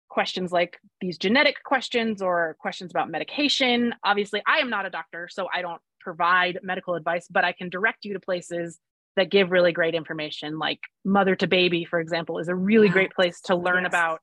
questions 0.09 0.53
like 0.53 0.79
these 1.01 1.19
genetic 1.19 1.63
questions 1.65 2.23
or 2.23 2.57
questions 2.61 2.91
about 2.91 3.11
medication. 3.11 3.95
Obviously, 4.05 4.43
I 4.47 4.59
am 4.59 4.71
not 4.71 4.87
a 4.87 4.91
doctor, 4.91 5.29
so 5.31 5.49
I 5.55 5.63
don't 5.63 5.81
provide 6.01 6.59
medical 6.63 6.95
advice, 6.95 7.27
but 7.31 7.45
I 7.45 7.53
can 7.53 7.69
direct 7.69 8.05
you 8.05 8.15
to 8.15 8.21
places 8.21 8.79
that 9.17 9.31
give 9.31 9.51
really 9.51 9.73
great 9.73 9.95
information. 9.95 10.59
Like 10.59 10.81
Mother 11.05 11.35
to 11.37 11.47
Baby, 11.47 11.85
for 11.85 12.01
example, 12.01 12.39
is 12.39 12.49
a 12.49 12.55
really 12.55 12.87
yeah. 12.87 12.93
great 12.93 13.13
place 13.13 13.41
to 13.43 13.57
learn 13.57 13.83
yes. 13.83 13.91
about 13.91 14.21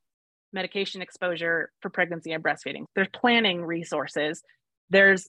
medication 0.53 1.01
exposure 1.01 1.71
for 1.81 1.89
pregnancy 1.89 2.31
and 2.31 2.43
breastfeeding. 2.43 2.85
There's 2.95 3.09
planning 3.13 3.63
resources. 3.63 4.41
There's 4.89 5.27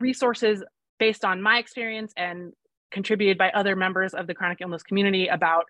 resources 0.00 0.64
based 0.98 1.24
on 1.24 1.42
my 1.42 1.58
experience 1.58 2.12
and 2.16 2.52
contributed 2.90 3.36
by 3.36 3.50
other 3.50 3.76
members 3.76 4.14
of 4.14 4.26
the 4.26 4.34
chronic 4.34 4.60
illness 4.60 4.82
community 4.82 5.28
about 5.28 5.66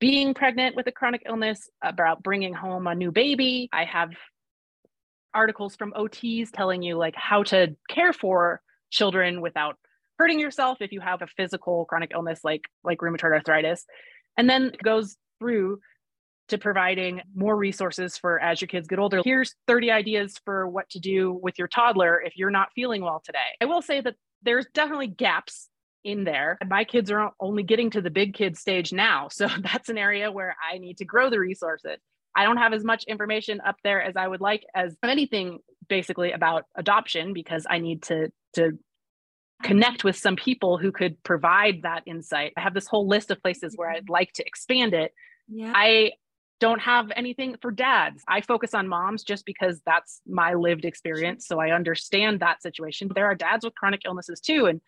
being 0.00 0.34
pregnant 0.34 0.74
with 0.74 0.86
a 0.86 0.92
chronic 0.92 1.22
illness, 1.26 1.68
about 1.82 2.22
bringing 2.22 2.54
home 2.54 2.86
a 2.86 2.94
new 2.94 3.12
baby. 3.12 3.68
I 3.72 3.84
have 3.84 4.10
articles 5.32 5.76
from 5.76 5.92
OTs 5.92 6.50
telling 6.50 6.82
you 6.82 6.96
like 6.96 7.14
how 7.14 7.44
to 7.44 7.76
care 7.88 8.12
for 8.12 8.60
children 8.90 9.40
without 9.40 9.76
hurting 10.18 10.40
yourself 10.40 10.78
if 10.80 10.90
you 10.90 11.00
have 11.00 11.22
a 11.22 11.26
physical 11.28 11.84
chronic 11.84 12.10
illness 12.12 12.40
like 12.42 12.62
like 12.82 12.98
rheumatoid 12.98 13.32
arthritis. 13.32 13.84
And 14.36 14.50
then 14.50 14.72
goes 14.82 15.16
through 15.38 15.80
to 16.48 16.58
providing 16.58 17.22
more 17.34 17.56
resources 17.56 18.18
for 18.18 18.40
as 18.40 18.60
your 18.60 18.68
kids 18.68 18.88
get 18.88 18.98
older. 18.98 19.22
Here's 19.24 19.54
30 19.68 19.90
ideas 19.90 20.34
for 20.44 20.68
what 20.68 20.90
to 20.90 20.98
do 20.98 21.32
with 21.32 21.58
your 21.58 21.68
toddler 21.68 22.20
if 22.20 22.36
you're 22.36 22.50
not 22.50 22.68
feeling 22.74 23.02
well 23.02 23.22
today. 23.24 23.38
I 23.60 23.66
will 23.66 23.82
say 23.82 24.00
that 24.00 24.16
there's 24.42 24.66
definitely 24.74 25.06
gaps 25.06 25.69
in 26.04 26.24
there 26.24 26.58
my 26.66 26.84
kids 26.84 27.10
are 27.10 27.32
only 27.40 27.62
getting 27.62 27.90
to 27.90 28.00
the 28.00 28.10
big 28.10 28.34
kid 28.34 28.56
stage 28.56 28.92
now 28.92 29.28
so 29.28 29.48
that's 29.62 29.88
an 29.88 29.98
area 29.98 30.30
where 30.30 30.56
i 30.72 30.78
need 30.78 30.96
to 30.96 31.04
grow 31.04 31.30
the 31.30 31.38
resources 31.38 31.98
I 32.34 32.44
don't 32.44 32.58
have 32.58 32.72
as 32.72 32.84
much 32.84 33.04
information 33.04 33.60
up 33.60 33.76
there 33.82 34.02
as 34.02 34.16
I 34.16 34.26
would 34.26 34.40
like 34.40 34.64
as 34.74 34.96
anything 35.02 35.58
basically 35.88 36.32
about 36.32 36.64
adoption 36.76 37.32
because 37.32 37.66
I 37.68 37.78
need 37.78 38.02
to 38.04 38.30
to 38.54 38.78
connect 39.62 40.04
with 40.04 40.16
some 40.16 40.36
people 40.36 40.78
who 40.78 40.90
could 40.90 41.22
provide 41.22 41.82
that 41.82 42.02
insight. 42.06 42.52
I 42.56 42.60
have 42.60 42.72
this 42.72 42.86
whole 42.86 43.06
list 43.06 43.30
of 43.30 43.42
places 43.42 43.74
where 43.76 43.90
I'd 43.90 44.04
mm-hmm. 44.04 44.12
like 44.12 44.32
to 44.34 44.46
expand 44.46 44.94
it. 44.94 45.12
Yeah. 45.48 45.72
I 45.74 46.12
don't 46.60 46.80
have 46.80 47.10
anything 47.16 47.56
for 47.60 47.70
dads. 47.70 48.22
I 48.28 48.40
focus 48.42 48.74
on 48.74 48.88
moms 48.88 49.22
just 49.22 49.44
because 49.44 49.80
that's 49.84 50.20
my 50.26 50.54
lived 50.54 50.84
experience. 50.84 51.46
So 51.46 51.58
I 51.58 51.70
understand 51.70 52.40
that 52.40 52.62
situation. 52.62 53.10
There 53.14 53.26
are 53.26 53.34
dads 53.34 53.64
with 53.64 53.74
chronic 53.74 54.02
illnesses 54.04 54.40
too. 54.40 54.66
And 54.66 54.80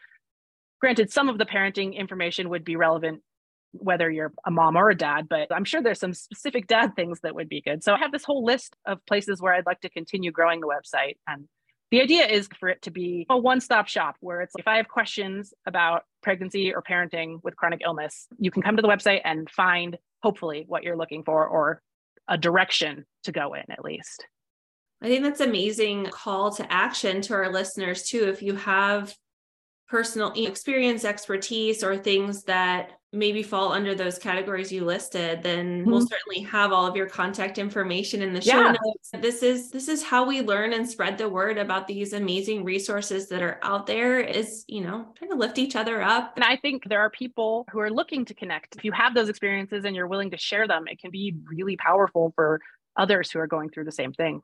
granted, 0.83 1.13
some 1.13 1.29
of 1.29 1.39
the 1.39 1.47
parenting 1.47 1.97
information 1.97 2.49
would 2.49 2.65
be 2.65 2.75
relevant 2.75 3.23
whether 3.71 4.11
you're 4.11 4.33
a 4.45 4.51
mom 4.51 4.77
or 4.77 4.91
a 4.91 4.97
dad, 4.97 5.29
but 5.31 5.51
I'm 5.51 5.65
sure 5.65 5.81
there's 5.81 6.01
some 6.01 6.13
specific 6.13 6.67
dad 6.67 6.95
things 6.95 7.21
that 7.23 7.35
would 7.35 7.49
be 7.49 7.63
good. 7.63 7.83
So 7.83 7.95
I 7.95 7.99
have 7.99 8.13
this 8.13 8.25
whole 8.25 8.45
list 8.45 8.77
of 8.85 8.99
places 9.07 9.41
where 9.41 9.55
I'd 9.55 9.65
like 9.65 9.81
to 9.81 9.89
continue 9.89 10.31
growing 10.31 10.61
the 10.61 10.67
website. 10.67 11.17
And 11.27 11.49
the 11.93 12.03
idea 12.03 12.27
is 12.27 12.49
for 12.59 12.69
it 12.69 12.83
to 12.83 12.91
be 12.91 13.27
a 13.31 13.39
one 13.39 13.61
stop 13.61 13.89
shop 13.89 14.17
where 14.21 14.43
it's 14.43 14.55
if 14.59 14.67
I 14.67 14.77
have 14.77 14.89
questions 14.89 15.55
about 15.67 16.03
pregnancy 16.23 16.75
or 16.75 16.83
parenting 16.83 17.39
with 17.43 17.57
chronic 17.57 17.81
illness, 17.85 18.27
you 18.39 18.51
can 18.51 18.63
come 18.63 18.77
to 18.77 18.83
the 18.83 18.89
website 18.89 19.21
and 19.25 19.49
find 19.49 19.97
hopefully 20.23 20.65
what 20.67 20.83
you're 20.83 20.97
looking 20.97 21.23
for 21.23 21.47
or 21.47 21.81
a 22.29 22.37
direction 22.37 23.07
to 23.25 23.33
go 23.33 23.55
in 23.55 23.65
at 23.71 23.85
least. 23.85 24.27
I 25.01 25.07
think 25.07 25.25
that's 25.25 25.41
amazing 25.41 26.07
call 26.07 26.53
to 26.53 26.73
action 26.73 27.23
to 27.23 27.35
our 27.35 27.51
listeners 27.51 28.03
too. 28.03 28.25
If 28.25 28.43
you 28.43 28.55
have 28.57 29.15
personal 29.93 30.33
experience, 30.35 31.05
expertise, 31.05 31.85
or 31.85 31.99
things 31.99 32.45
that 32.45 32.93
maybe 33.13 33.43
fall 33.43 33.73
under 33.73 33.95
those 33.95 34.19
categories 34.19 34.73
you 34.73 34.87
listed, 34.87 35.43
then 35.43 35.83
mm-hmm. 35.83 35.91
we'll 35.91 36.07
certainly 36.07 36.41
have 36.41 36.73
all 36.73 36.87
of 36.87 36.97
your 36.97 37.07
contact 37.07 37.59
information 37.59 38.23
in 38.23 38.33
the 38.33 38.41
show 38.41 38.59
yeah. 38.59 38.73
notes. 38.73 39.11
This 39.21 39.43
is 39.43 39.71
this 39.71 39.89
is 39.89 40.03
how 40.03 40.27
we 40.27 40.41
learn 40.41 40.73
and 40.73 40.89
spread 40.89 41.19
the 41.19 41.29
word 41.29 41.59
about 41.59 41.87
these 41.87 42.15
amazing 42.15 42.65
resources 42.65 43.29
that 43.29 43.43
are 43.43 43.59
out 43.63 43.87
there 43.87 44.19
is, 44.19 44.65
you 44.67 44.81
know, 44.81 45.13
trying 45.15 45.31
to 45.31 45.37
lift 45.37 45.59
each 45.59 45.77
other 45.77 46.01
up. 46.01 46.33
And 46.37 46.45
I 46.45 46.57
think 46.57 46.89
there 46.89 47.01
are 47.01 47.11
people 47.11 47.67
who 47.71 47.79
are 47.81 47.91
looking 47.91 48.25
to 48.25 48.33
connect. 48.33 48.77
If 48.77 48.85
you 48.87 48.93
have 48.93 49.15
those 49.15 49.29
experiences 49.29 49.85
and 49.85 49.95
you're 49.95 50.09
willing 50.09 50.31
to 50.31 50.39
share 50.39 50.67
them, 50.67 50.85
it 50.89 51.01
can 51.01 51.11
be 51.11 51.37
really 51.45 51.77
powerful 51.77 52.33
for 52.35 52.63
others 52.97 53.31
who 53.31 53.41
are 53.41 53.47
going 53.47 53.69
through 53.69 53.85
the 53.85 53.93
same 53.93 54.15
thing. 54.15 54.41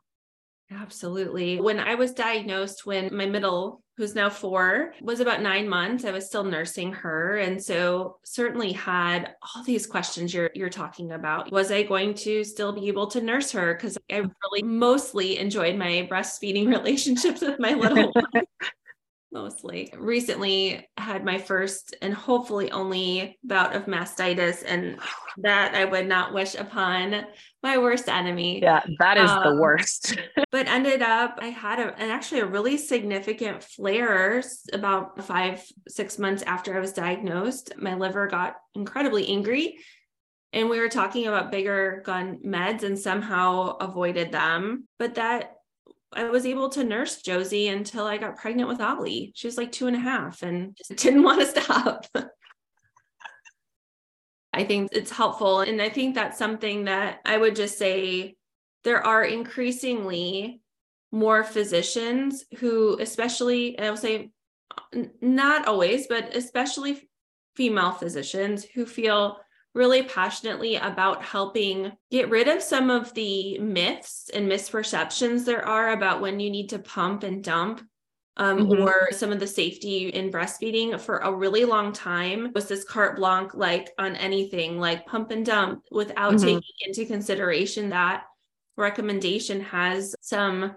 Absolutely. 0.70 1.60
When 1.60 1.80
I 1.80 1.94
was 1.94 2.12
diagnosed, 2.12 2.84
when 2.84 3.14
my 3.14 3.24
middle, 3.24 3.82
who's 3.96 4.14
now 4.14 4.28
four, 4.28 4.92
was 5.00 5.20
about 5.20 5.40
nine 5.40 5.66
months, 5.66 6.04
I 6.04 6.10
was 6.10 6.26
still 6.26 6.44
nursing 6.44 6.92
her. 6.92 7.38
And 7.38 7.62
so 7.62 8.18
certainly 8.22 8.72
had 8.72 9.34
all 9.42 9.64
these 9.64 9.86
questions 9.86 10.34
you're 10.34 10.50
you're 10.54 10.68
talking 10.68 11.12
about. 11.12 11.50
Was 11.50 11.72
I 11.72 11.84
going 11.84 12.12
to 12.14 12.44
still 12.44 12.72
be 12.72 12.88
able 12.88 13.06
to 13.08 13.22
nurse 13.22 13.50
her? 13.52 13.74
Because 13.74 13.96
I 14.10 14.16
really 14.18 14.62
mostly 14.62 15.38
enjoyed 15.38 15.76
my 15.76 16.06
breastfeeding 16.10 16.68
relationships 16.76 17.40
with 17.40 17.58
my 17.58 17.72
little 17.72 18.12
one 18.30 18.44
mostly. 19.32 19.92
Recently 19.96 20.88
had 20.96 21.24
my 21.24 21.38
first 21.38 21.94
and 22.02 22.14
hopefully 22.14 22.70
only 22.70 23.38
bout 23.44 23.74
of 23.74 23.86
mastitis, 23.86 24.62
and 24.66 24.98
that 25.38 25.74
I 25.74 25.84
would 25.84 26.06
not 26.06 26.32
wish 26.32 26.54
upon 26.54 27.26
my 27.62 27.78
worst 27.78 28.08
enemy. 28.08 28.60
Yeah, 28.62 28.82
that 28.98 29.18
is 29.18 29.30
um, 29.30 29.42
the 29.44 29.60
worst. 29.60 30.18
but 30.50 30.68
ended 30.68 31.02
up, 31.02 31.38
I 31.40 31.48
had 31.48 31.78
a, 31.78 31.94
an 31.98 32.10
actually 32.10 32.40
a 32.40 32.46
really 32.46 32.76
significant 32.76 33.62
flare 33.62 34.42
about 34.72 35.24
five, 35.24 35.64
six 35.88 36.18
months 36.18 36.42
after 36.42 36.76
I 36.76 36.80
was 36.80 36.92
diagnosed. 36.92 37.72
My 37.78 37.94
liver 37.94 38.26
got 38.26 38.56
incredibly 38.74 39.28
angry. 39.28 39.78
And 40.52 40.70
we 40.70 40.80
were 40.80 40.88
talking 40.88 41.26
about 41.26 41.52
bigger 41.52 42.02
gun 42.06 42.38
meds 42.44 42.82
and 42.82 42.98
somehow 42.98 43.76
avoided 43.76 44.32
them. 44.32 44.88
But 44.98 45.16
that 45.16 45.57
I 46.12 46.24
was 46.24 46.46
able 46.46 46.68
to 46.70 46.84
nurse 46.84 47.20
Josie 47.22 47.68
until 47.68 48.06
I 48.06 48.16
got 48.16 48.36
pregnant 48.36 48.68
with 48.68 48.80
Ollie. 48.80 49.32
She 49.34 49.46
was 49.46 49.56
like 49.56 49.72
two 49.72 49.86
and 49.86 49.96
a 49.96 50.00
half 50.00 50.42
and 50.42 50.76
didn't 50.96 51.22
want 51.22 51.40
to 51.40 51.46
stop. 51.46 52.06
I 54.52 54.64
think 54.64 54.90
it's 54.92 55.10
helpful. 55.10 55.60
And 55.60 55.80
I 55.80 55.88
think 55.88 56.14
that's 56.14 56.38
something 56.38 56.84
that 56.84 57.20
I 57.24 57.36
would 57.36 57.54
just 57.54 57.78
say 57.78 58.36
there 58.84 59.04
are 59.04 59.22
increasingly 59.22 60.62
more 61.12 61.44
physicians 61.44 62.44
who, 62.58 62.98
especially, 62.98 63.76
and 63.76 63.86
I 63.86 63.90
will 63.90 63.96
say 63.96 64.30
not 65.20 65.68
always, 65.68 66.06
but 66.06 66.34
especially 66.34 67.08
female 67.56 67.92
physicians 67.92 68.64
who 68.64 68.86
feel 68.86 69.38
really 69.74 70.02
passionately 70.02 70.76
about 70.76 71.22
helping 71.22 71.92
get 72.10 72.30
rid 72.30 72.48
of 72.48 72.62
some 72.62 72.90
of 72.90 73.12
the 73.14 73.58
myths 73.58 74.30
and 74.34 74.50
misperceptions 74.50 75.44
there 75.44 75.64
are 75.64 75.92
about 75.92 76.20
when 76.20 76.40
you 76.40 76.50
need 76.50 76.68
to 76.68 76.78
pump 76.78 77.22
and 77.22 77.44
dump 77.44 77.82
um, 78.38 78.58
mm-hmm. 78.58 78.82
or 78.82 79.08
some 79.12 79.32
of 79.32 79.40
the 79.40 79.46
safety 79.46 80.08
in 80.08 80.30
breastfeeding 80.30 80.98
for 80.98 81.18
a 81.18 81.34
really 81.34 81.64
long 81.64 81.92
time 81.92 82.52
was 82.54 82.68
this 82.68 82.84
carte 82.84 83.16
blanche 83.16 83.50
like 83.54 83.90
on 83.98 84.16
anything 84.16 84.78
like 84.78 85.06
pump 85.06 85.30
and 85.30 85.44
dump 85.44 85.82
without 85.90 86.34
mm-hmm. 86.34 86.44
taking 86.44 86.62
into 86.86 87.04
consideration 87.04 87.88
that 87.90 88.24
recommendation 88.76 89.60
has 89.60 90.14
some 90.20 90.74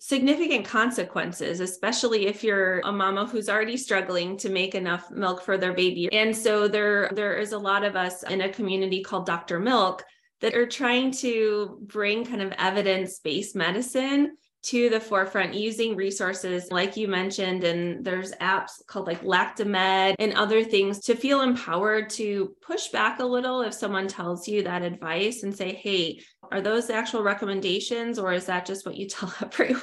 significant 0.00 0.64
consequences, 0.64 1.60
especially 1.60 2.26
if 2.26 2.44
you're 2.44 2.80
a 2.80 2.92
mama 2.92 3.26
who's 3.26 3.48
already 3.48 3.76
struggling 3.76 4.36
to 4.38 4.48
make 4.48 4.74
enough 4.74 5.10
milk 5.10 5.42
for 5.42 5.58
their 5.58 5.72
baby. 5.72 6.08
And 6.12 6.36
so 6.36 6.68
there, 6.68 7.10
there 7.14 7.36
is 7.36 7.52
a 7.52 7.58
lot 7.58 7.84
of 7.84 7.96
us 7.96 8.22
in 8.22 8.40
a 8.42 8.48
community 8.48 9.02
called 9.02 9.26
Dr. 9.26 9.58
Milk 9.58 10.04
that 10.40 10.54
are 10.54 10.66
trying 10.66 11.10
to 11.10 11.78
bring 11.82 12.24
kind 12.24 12.42
of 12.42 12.52
evidence-based 12.58 13.56
medicine 13.56 14.36
to 14.60 14.90
the 14.90 14.98
forefront 14.98 15.54
using 15.54 15.94
resources 15.94 16.70
like 16.70 16.96
you 16.96 17.06
mentioned 17.06 17.62
and 17.62 18.04
there's 18.04 18.32
apps 18.32 18.84
called 18.86 19.06
like 19.06 19.22
LactMed 19.22 20.16
and 20.18 20.32
other 20.34 20.64
things 20.64 20.98
to 21.00 21.14
feel 21.14 21.42
empowered 21.42 22.10
to 22.10 22.54
push 22.60 22.88
back 22.88 23.20
a 23.20 23.24
little 23.24 23.62
if 23.62 23.72
someone 23.72 24.08
tells 24.08 24.48
you 24.48 24.62
that 24.64 24.82
advice 24.82 25.44
and 25.44 25.56
say 25.56 25.72
hey 25.74 26.20
are 26.50 26.60
those 26.60 26.88
the 26.88 26.94
actual 26.94 27.22
recommendations 27.22 28.18
or 28.18 28.32
is 28.32 28.46
that 28.46 28.66
just 28.66 28.84
what 28.84 28.96
you 28.96 29.06
tell 29.08 29.32
everyone 29.40 29.82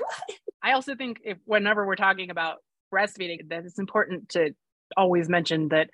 i 0.61 0.73
also 0.73 0.93
think 0.93 1.19
if 1.23 1.37
whenever 1.45 1.85
we're 1.85 1.95
talking 1.95 2.29
about 2.29 2.57
breastfeeding 2.93 3.47
that 3.49 3.63
it's 3.65 3.79
important 3.79 4.27
to 4.29 4.53
always 4.97 5.29
mention 5.29 5.69
that 5.69 5.89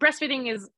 breastfeeding 0.00 0.52
is 0.52 0.68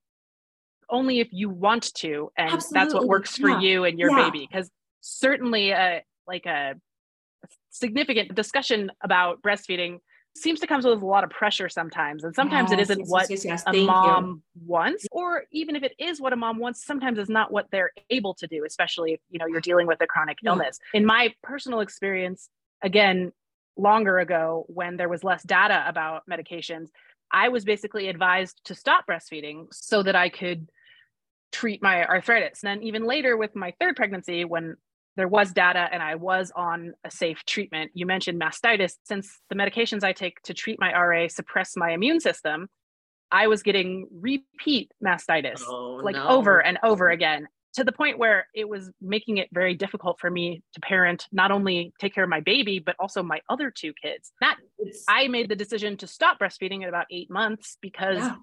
only 0.88 1.20
if 1.20 1.28
you 1.30 1.48
want 1.48 1.94
to 1.94 2.32
and 2.36 2.50
Absolutely. 2.50 2.80
that's 2.80 2.94
what 2.94 3.06
works 3.06 3.36
for 3.36 3.50
yeah. 3.50 3.60
you 3.60 3.84
and 3.84 4.00
your 4.00 4.10
yeah. 4.10 4.24
baby 4.24 4.48
because 4.50 4.68
certainly 5.00 5.70
a 5.70 6.02
like 6.26 6.46
a 6.46 6.74
significant 7.70 8.34
discussion 8.34 8.90
about 9.02 9.42
breastfeeding 9.42 9.98
seems 10.36 10.60
to 10.60 10.66
come 10.66 10.80
with 10.82 11.02
a 11.02 11.06
lot 11.06 11.24
of 11.24 11.30
pressure 11.30 11.68
sometimes. 11.68 12.22
And 12.24 12.34
sometimes 12.34 12.70
yes, 12.70 12.78
it 12.78 12.82
isn't 12.82 13.00
yes, 13.00 13.08
what 13.08 13.44
yes, 13.44 13.62
a 13.66 13.72
mom 13.72 14.42
you. 14.54 14.66
wants, 14.66 15.06
or 15.10 15.44
even 15.50 15.74
if 15.74 15.82
it 15.82 15.92
is 15.98 16.20
what 16.20 16.32
a 16.32 16.36
mom 16.36 16.58
wants, 16.58 16.84
sometimes 16.84 17.18
it's 17.18 17.30
not 17.30 17.52
what 17.52 17.66
they're 17.72 17.90
able 18.10 18.34
to 18.34 18.46
do, 18.46 18.64
especially 18.64 19.14
if 19.14 19.20
you 19.30 19.38
know 19.38 19.46
you're 19.46 19.60
dealing 19.60 19.86
with 19.86 20.00
a 20.00 20.06
chronic 20.06 20.38
Yeah. 20.42 20.50
illness. 20.50 20.78
In 20.94 21.04
my 21.04 21.34
personal 21.42 21.80
experience, 21.80 22.48
again, 22.82 23.32
longer 23.76 24.18
ago 24.18 24.64
when 24.68 24.96
there 24.96 25.08
was 25.08 25.24
less 25.24 25.42
data 25.42 25.84
about 25.86 26.22
medications, 26.30 26.88
I 27.32 27.48
was 27.48 27.64
basically 27.64 28.08
advised 28.08 28.60
to 28.64 28.74
stop 28.74 29.06
breastfeeding 29.08 29.66
so 29.72 30.02
that 30.02 30.16
I 30.16 30.28
could 30.28 30.68
treat 31.52 31.82
my 31.82 32.04
arthritis. 32.04 32.62
And 32.62 32.70
then 32.70 32.86
even 32.86 33.04
later 33.04 33.36
with 33.36 33.56
my 33.56 33.74
third 33.80 33.96
pregnancy, 33.96 34.44
when 34.44 34.76
there 35.16 35.28
was 35.28 35.52
data 35.52 35.88
and 35.92 36.02
I 36.02 36.14
was 36.14 36.52
on 36.54 36.92
a 37.04 37.10
safe 37.10 37.44
treatment, 37.44 37.90
you 37.94 38.06
mentioned 38.06 38.40
mastitis. 38.40 38.94
Since 39.04 39.40
the 39.48 39.56
medications 39.56 40.04
I 40.04 40.12
take 40.12 40.40
to 40.42 40.54
treat 40.54 40.78
my 40.80 40.92
RA 40.92 41.28
suppress 41.28 41.76
my 41.76 41.90
immune 41.90 42.20
system, 42.20 42.68
I 43.32 43.46
was 43.46 43.62
getting 43.62 44.08
repeat 44.10 44.92
mastitis 45.04 45.62
Oh, 45.66 46.00
like 46.02 46.16
no. 46.16 46.28
over 46.28 46.64
and 46.64 46.78
over 46.82 47.10
again 47.10 47.48
to 47.74 47.84
the 47.84 47.92
point 47.92 48.18
where 48.18 48.48
it 48.54 48.68
was 48.68 48.90
making 49.00 49.36
it 49.38 49.48
very 49.52 49.74
difficult 49.74 50.18
for 50.18 50.30
me 50.30 50.62
to 50.74 50.80
parent 50.80 51.28
not 51.30 51.50
only 51.52 51.92
take 52.00 52.14
care 52.14 52.24
of 52.24 52.30
my 52.30 52.40
baby 52.40 52.78
but 52.78 52.96
also 52.98 53.22
my 53.22 53.40
other 53.48 53.70
two 53.70 53.92
kids 54.02 54.32
that 54.40 54.56
i 55.08 55.28
made 55.28 55.48
the 55.48 55.54
decision 55.54 55.96
to 55.96 56.06
stop 56.06 56.38
breastfeeding 56.40 56.82
at 56.82 56.88
about 56.88 57.06
eight 57.10 57.30
months 57.30 57.78
because 57.80 58.18
yeah. 58.18 58.34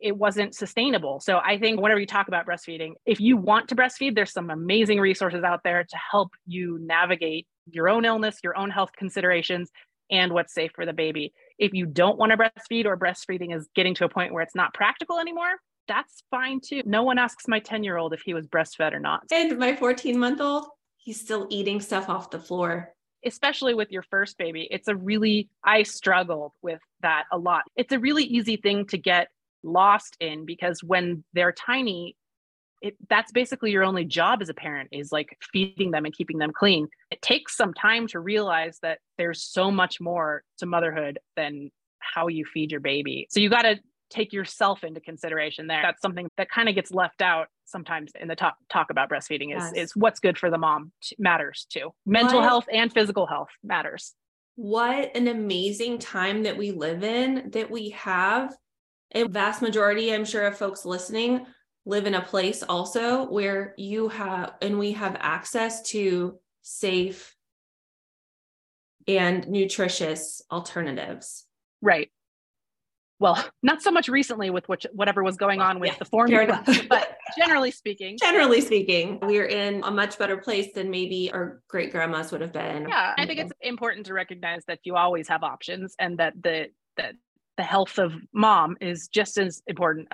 It 0.00 0.16
wasn't 0.16 0.54
sustainable 0.54 1.20
so 1.20 1.38
i 1.44 1.58
think 1.58 1.80
whenever 1.80 2.00
you 2.00 2.06
talk 2.06 2.28
about 2.28 2.46
breastfeeding 2.46 2.92
if 3.06 3.20
you 3.20 3.36
want 3.36 3.68
to 3.68 3.76
breastfeed 3.76 4.14
there's 4.14 4.32
some 4.32 4.50
amazing 4.50 5.00
resources 5.00 5.42
out 5.44 5.60
there 5.64 5.84
to 5.84 5.96
help 6.10 6.30
you 6.46 6.78
navigate 6.80 7.46
your 7.70 7.88
own 7.88 8.04
illness 8.04 8.38
your 8.42 8.56
own 8.56 8.70
health 8.70 8.90
considerations 8.96 9.70
and 10.10 10.32
what's 10.32 10.54
safe 10.54 10.70
for 10.74 10.86
the 10.86 10.92
baby 10.92 11.32
if 11.58 11.74
you 11.74 11.84
don't 11.84 12.18
want 12.18 12.32
to 12.32 12.36
breastfeed 12.38 12.86
or 12.86 12.96
breastfeeding 12.96 13.54
is 13.54 13.68
getting 13.74 13.94
to 13.94 14.04
a 14.04 14.08
point 14.08 14.32
where 14.32 14.42
it's 14.42 14.54
not 14.54 14.72
practical 14.74 15.18
anymore 15.18 15.56
that's 15.86 16.22
fine 16.30 16.60
too. 16.60 16.82
No 16.84 17.02
one 17.02 17.16
asks 17.18 17.48
my 17.48 17.60
10 17.60 17.82
year 17.82 17.96
old 17.96 18.12
if 18.12 18.20
he 18.20 18.34
was 18.34 18.46
breastfed 18.46 18.92
or 18.92 19.00
not, 19.00 19.22
And 19.32 19.58
my 19.58 19.74
14 19.74 20.18
month 20.18 20.38
old, 20.38 20.66
he's 20.98 21.18
still 21.18 21.46
eating 21.48 21.80
stuff 21.80 22.10
off 22.10 22.28
the 22.28 22.38
floor. 22.38 22.92
especially 23.24 23.72
with 23.74 23.90
your 23.90 24.02
first 24.10 24.36
baby. 24.38 24.68
It's 24.70 24.86
a 24.86 24.94
really, 24.94 25.48
I 25.64 25.82
struggled 25.84 26.52
with 26.62 26.80
that 27.00 27.24
a 27.32 27.38
lot. 27.38 27.62
It's 27.74 27.90
a 27.92 27.98
really 27.98 28.24
easy 28.24 28.56
thing 28.58 28.84
to 28.88 28.98
get 28.98 29.28
lost 29.68 30.16
in 30.20 30.44
because 30.46 30.82
when 30.82 31.24
they're 31.32 31.52
tiny, 31.52 32.16
it, 32.80 32.96
that's 33.10 33.32
basically 33.32 33.70
your 33.72 33.84
only 33.84 34.04
job 34.04 34.40
as 34.40 34.48
a 34.48 34.54
parent 34.54 34.88
is 34.92 35.10
like 35.12 35.36
feeding 35.52 35.90
them 35.90 36.04
and 36.04 36.14
keeping 36.14 36.38
them 36.38 36.52
clean. 36.52 36.88
It 37.10 37.20
takes 37.22 37.56
some 37.56 37.74
time 37.74 38.06
to 38.08 38.20
realize 38.20 38.78
that 38.82 38.98
there's 39.18 39.42
so 39.42 39.70
much 39.70 40.00
more 40.00 40.42
to 40.58 40.66
motherhood 40.66 41.18
than 41.36 41.70
how 41.98 42.28
you 42.28 42.44
feed 42.44 42.70
your 42.70 42.80
baby. 42.80 43.26
So 43.30 43.40
you 43.40 43.50
got 43.50 43.62
to 43.62 43.76
take 44.10 44.32
yourself 44.32 44.84
into 44.84 45.00
consideration 45.00 45.66
there. 45.66 45.82
That's 45.82 46.00
something 46.00 46.28
that 46.38 46.48
kind 46.50 46.68
of 46.68 46.74
gets 46.74 46.90
left 46.92 47.20
out 47.20 47.48
sometimes 47.66 48.12
in 48.18 48.28
the 48.28 48.36
talk 48.36 48.54
talk 48.72 48.88
about 48.90 49.10
breastfeeding 49.10 49.54
is 49.54 49.62
Yes. 49.62 49.72
is 49.74 49.92
what's 49.96 50.20
good 50.20 50.38
for 50.38 50.48
the 50.50 50.56
mom 50.56 50.92
matters 51.18 51.66
too. 51.70 51.90
Mental 52.06 52.38
What- 52.38 52.48
health 52.48 52.64
and 52.72 52.90
physical 52.92 53.26
health 53.26 53.50
matters. 53.62 54.14
What 54.54 55.14
an 55.14 55.28
amazing 55.28 55.98
time 55.98 56.42
that 56.44 56.56
we 56.56 56.70
live 56.72 57.04
in, 57.04 57.50
that 57.50 57.70
we 57.70 57.90
have. 57.90 58.56
A 59.12 59.24
vast 59.26 59.62
majority, 59.62 60.12
I'm 60.12 60.24
sure, 60.24 60.46
of 60.46 60.56
folks 60.58 60.84
listening 60.84 61.46
live 61.86 62.06
in 62.06 62.14
a 62.14 62.20
place 62.22 62.62
also 62.62 63.24
where 63.30 63.74
you 63.78 64.08
have 64.08 64.52
and 64.60 64.78
we 64.78 64.92
have 64.92 65.16
access 65.20 65.80
to 65.90 66.38
safe 66.62 67.34
and 69.06 69.48
nutritious 69.48 70.42
alternatives. 70.50 71.46
Right. 71.80 72.10
Well, 73.20 73.42
not 73.62 73.82
so 73.82 73.90
much 73.90 74.08
recently 74.08 74.50
with 74.50 74.68
which 74.68 74.86
whatever 74.92 75.24
was 75.24 75.36
going 75.36 75.60
on 75.60 75.80
with 75.80 75.90
Yeah, 75.90 75.96
the 75.98 76.04
formula, 76.04 76.62
but 76.88 77.16
generally 77.36 77.72
speaking, 77.72 78.16
Generally 78.20 78.60
speaking, 78.60 79.18
we're 79.22 79.46
in 79.46 79.82
a 79.82 79.90
much 79.90 80.18
better 80.18 80.36
place 80.36 80.72
than 80.72 80.88
maybe 80.90 81.30
our 81.32 81.60
great 81.68 81.90
grandmas 81.90 82.30
would 82.30 82.42
have 82.42 82.52
been. 82.52 82.86
yeah, 82.88 83.14
I 83.16 83.26
think 83.26 83.40
it's 83.40 83.52
important 83.60 84.06
to 84.06 84.14
recognize 84.14 84.62
that 84.66 84.80
you 84.84 84.94
always 84.94 85.26
have 85.28 85.42
options 85.42 85.96
and 85.98 86.18
that 86.18 86.34
the 86.40 86.66
that 86.96 87.14
the 87.58 87.64
health 87.64 87.98
of 87.98 88.14
mom 88.32 88.76
is 88.80 89.08
just 89.08 89.36
as 89.36 89.62
important. 89.66 90.08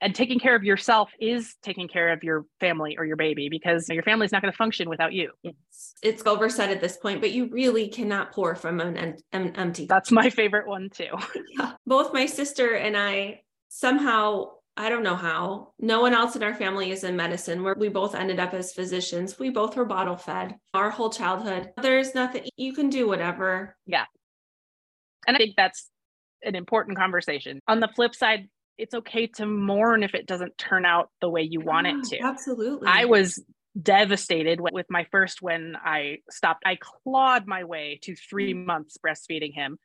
And 0.00 0.14
taking 0.14 0.38
care 0.38 0.54
of 0.54 0.62
yourself 0.62 1.10
is 1.20 1.56
taking 1.62 1.88
care 1.88 2.12
of 2.12 2.22
your 2.22 2.44
family 2.60 2.96
or 2.98 3.04
your 3.04 3.16
baby 3.16 3.48
because 3.48 3.88
your 3.88 4.02
family's 4.02 4.30
not 4.30 4.42
going 4.42 4.52
to 4.52 4.56
function 4.56 4.88
without 4.88 5.12
you. 5.12 5.30
It's, 5.42 5.94
it's 6.02 6.26
oversaid 6.26 6.70
at 6.70 6.80
this 6.80 6.96
point, 6.96 7.20
but 7.20 7.30
you 7.30 7.48
really 7.48 7.88
cannot 7.88 8.32
pour 8.32 8.54
from 8.54 8.80
an, 8.80 8.96
em- 8.96 9.16
an 9.32 9.56
empty 9.56 9.86
That's 9.86 10.12
my 10.12 10.30
favorite 10.30 10.68
one 10.68 10.90
too. 10.90 11.10
Yeah. 11.58 11.72
Both 11.86 12.12
my 12.12 12.26
sister 12.26 12.74
and 12.74 12.96
I 12.96 13.40
somehow, 13.68 14.50
I 14.76 14.88
don't 14.88 15.02
know 15.02 15.16
how, 15.16 15.72
no 15.80 16.00
one 16.00 16.14
else 16.14 16.36
in 16.36 16.42
our 16.42 16.54
family 16.54 16.92
is 16.92 17.02
in 17.02 17.16
medicine 17.16 17.64
where 17.64 17.74
we 17.76 17.88
both 17.88 18.14
ended 18.14 18.38
up 18.38 18.54
as 18.54 18.72
physicians. 18.72 19.38
We 19.38 19.50
both 19.50 19.76
were 19.76 19.84
bottle 19.84 20.16
fed 20.16 20.56
our 20.74 20.90
whole 20.90 21.10
childhood. 21.10 21.70
There's 21.80 22.14
nothing, 22.14 22.48
you 22.56 22.72
can 22.72 22.90
do 22.90 23.08
whatever. 23.08 23.76
Yeah. 23.86 24.04
And 25.26 25.36
I 25.36 25.38
think 25.38 25.54
that's 25.56 25.90
an 26.42 26.54
important 26.54 26.98
conversation. 26.98 27.60
On 27.68 27.80
the 27.80 27.88
flip 27.88 28.14
side, 28.14 28.48
it's 28.76 28.94
okay 28.94 29.26
to 29.26 29.46
mourn 29.46 30.02
if 30.02 30.14
it 30.14 30.26
doesn't 30.26 30.56
turn 30.56 30.84
out 30.84 31.10
the 31.20 31.28
way 31.28 31.42
you 31.42 31.60
want 31.60 31.86
it 31.88 32.04
to. 32.04 32.20
Absolutely. 32.20 32.86
I 32.88 33.06
was 33.06 33.42
devastated 33.80 34.60
with 34.60 34.86
my 34.88 35.06
first 35.10 35.42
when 35.42 35.74
I 35.76 36.18
stopped. 36.30 36.62
I 36.64 36.78
clawed 36.80 37.46
my 37.46 37.64
way 37.64 37.98
to 38.02 38.14
three 38.14 38.54
months 38.54 38.96
breastfeeding 39.04 39.52
him. 39.52 39.78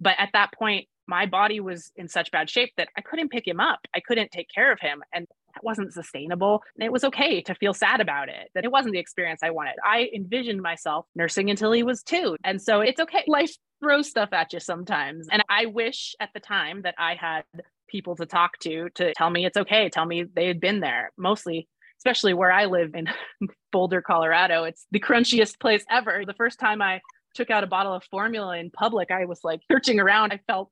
But 0.00 0.14
at 0.18 0.30
that 0.32 0.52
point, 0.52 0.88
my 1.06 1.26
body 1.26 1.60
was 1.60 1.90
in 1.96 2.08
such 2.08 2.30
bad 2.30 2.48
shape 2.48 2.72
that 2.76 2.88
I 2.96 3.00
couldn't 3.00 3.30
pick 3.30 3.46
him 3.46 3.60
up. 3.60 3.80
I 3.94 4.00
couldn't 4.00 4.30
take 4.30 4.48
care 4.52 4.72
of 4.72 4.78
him. 4.80 5.02
And 5.12 5.26
that 5.54 5.64
wasn't 5.64 5.92
sustainable. 5.92 6.62
And 6.76 6.84
it 6.84 6.92
was 6.92 7.04
okay 7.04 7.42
to 7.42 7.54
feel 7.54 7.74
sad 7.74 8.00
about 8.00 8.28
it, 8.28 8.48
that 8.54 8.64
it 8.64 8.70
wasn't 8.70 8.92
the 8.92 9.00
experience 9.00 9.40
I 9.42 9.50
wanted. 9.50 9.74
I 9.84 10.08
envisioned 10.14 10.62
myself 10.62 11.06
nursing 11.14 11.50
until 11.50 11.72
he 11.72 11.82
was 11.82 12.02
two. 12.02 12.36
And 12.44 12.62
so 12.62 12.80
it's 12.80 13.00
okay. 13.00 13.24
Life 13.26 13.52
throws 13.80 14.08
stuff 14.08 14.30
at 14.32 14.52
you 14.52 14.60
sometimes. 14.60 15.28
And 15.30 15.42
I 15.48 15.66
wish 15.66 16.14
at 16.20 16.30
the 16.34 16.40
time 16.40 16.82
that 16.82 16.94
I 16.98 17.14
had 17.14 17.44
people 17.88 18.16
to 18.16 18.26
talk 18.26 18.58
to 18.60 18.88
to 18.90 19.12
tell 19.14 19.30
me 19.30 19.44
it's 19.44 19.56
okay, 19.56 19.88
tell 19.88 20.06
me 20.06 20.24
they 20.24 20.46
had 20.46 20.60
been 20.60 20.80
there. 20.80 21.12
Mostly 21.16 21.68
especially 22.00 22.32
where 22.32 22.50
I 22.50 22.64
live 22.64 22.94
in 22.94 23.08
Boulder, 23.72 24.00
Colorado. 24.00 24.64
It's 24.64 24.86
the 24.90 25.00
crunchiest 25.00 25.60
place 25.60 25.84
ever. 25.90 26.24
The 26.26 26.34
first 26.34 26.58
time 26.58 26.80
I 26.80 27.00
took 27.34 27.50
out 27.50 27.62
a 27.62 27.66
bottle 27.66 27.92
of 27.92 28.04
formula 28.04 28.56
in 28.56 28.70
public, 28.70 29.10
I 29.10 29.26
was 29.26 29.40
like 29.44 29.60
searching 29.70 30.00
around. 30.00 30.32
I 30.32 30.40
felt 30.46 30.70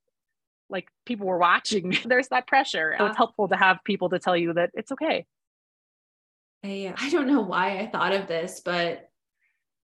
like 0.71 0.89
people 1.05 1.27
were 1.27 1.39
watching 1.39 1.89
me. 1.91 2.01
There's 2.05 2.29
that 2.29 2.47
pressure. 2.47 2.95
So 2.99 3.07
it's 3.07 3.17
helpful 3.17 3.49
to 3.49 3.57
have 3.57 3.79
people 3.85 4.09
to 4.11 4.19
tell 4.19 4.37
you 4.37 4.55
that 4.55 4.71
it's 4.73 4.91
okay. 4.93 5.27
I, 6.65 6.95
I 6.97 7.11
don't 7.11 7.29
know 7.29 7.43
why 7.43 7.79
I 7.79 7.87
thought 7.87 8.15
of 8.15 8.27
this, 8.27 8.61
but 8.65 9.11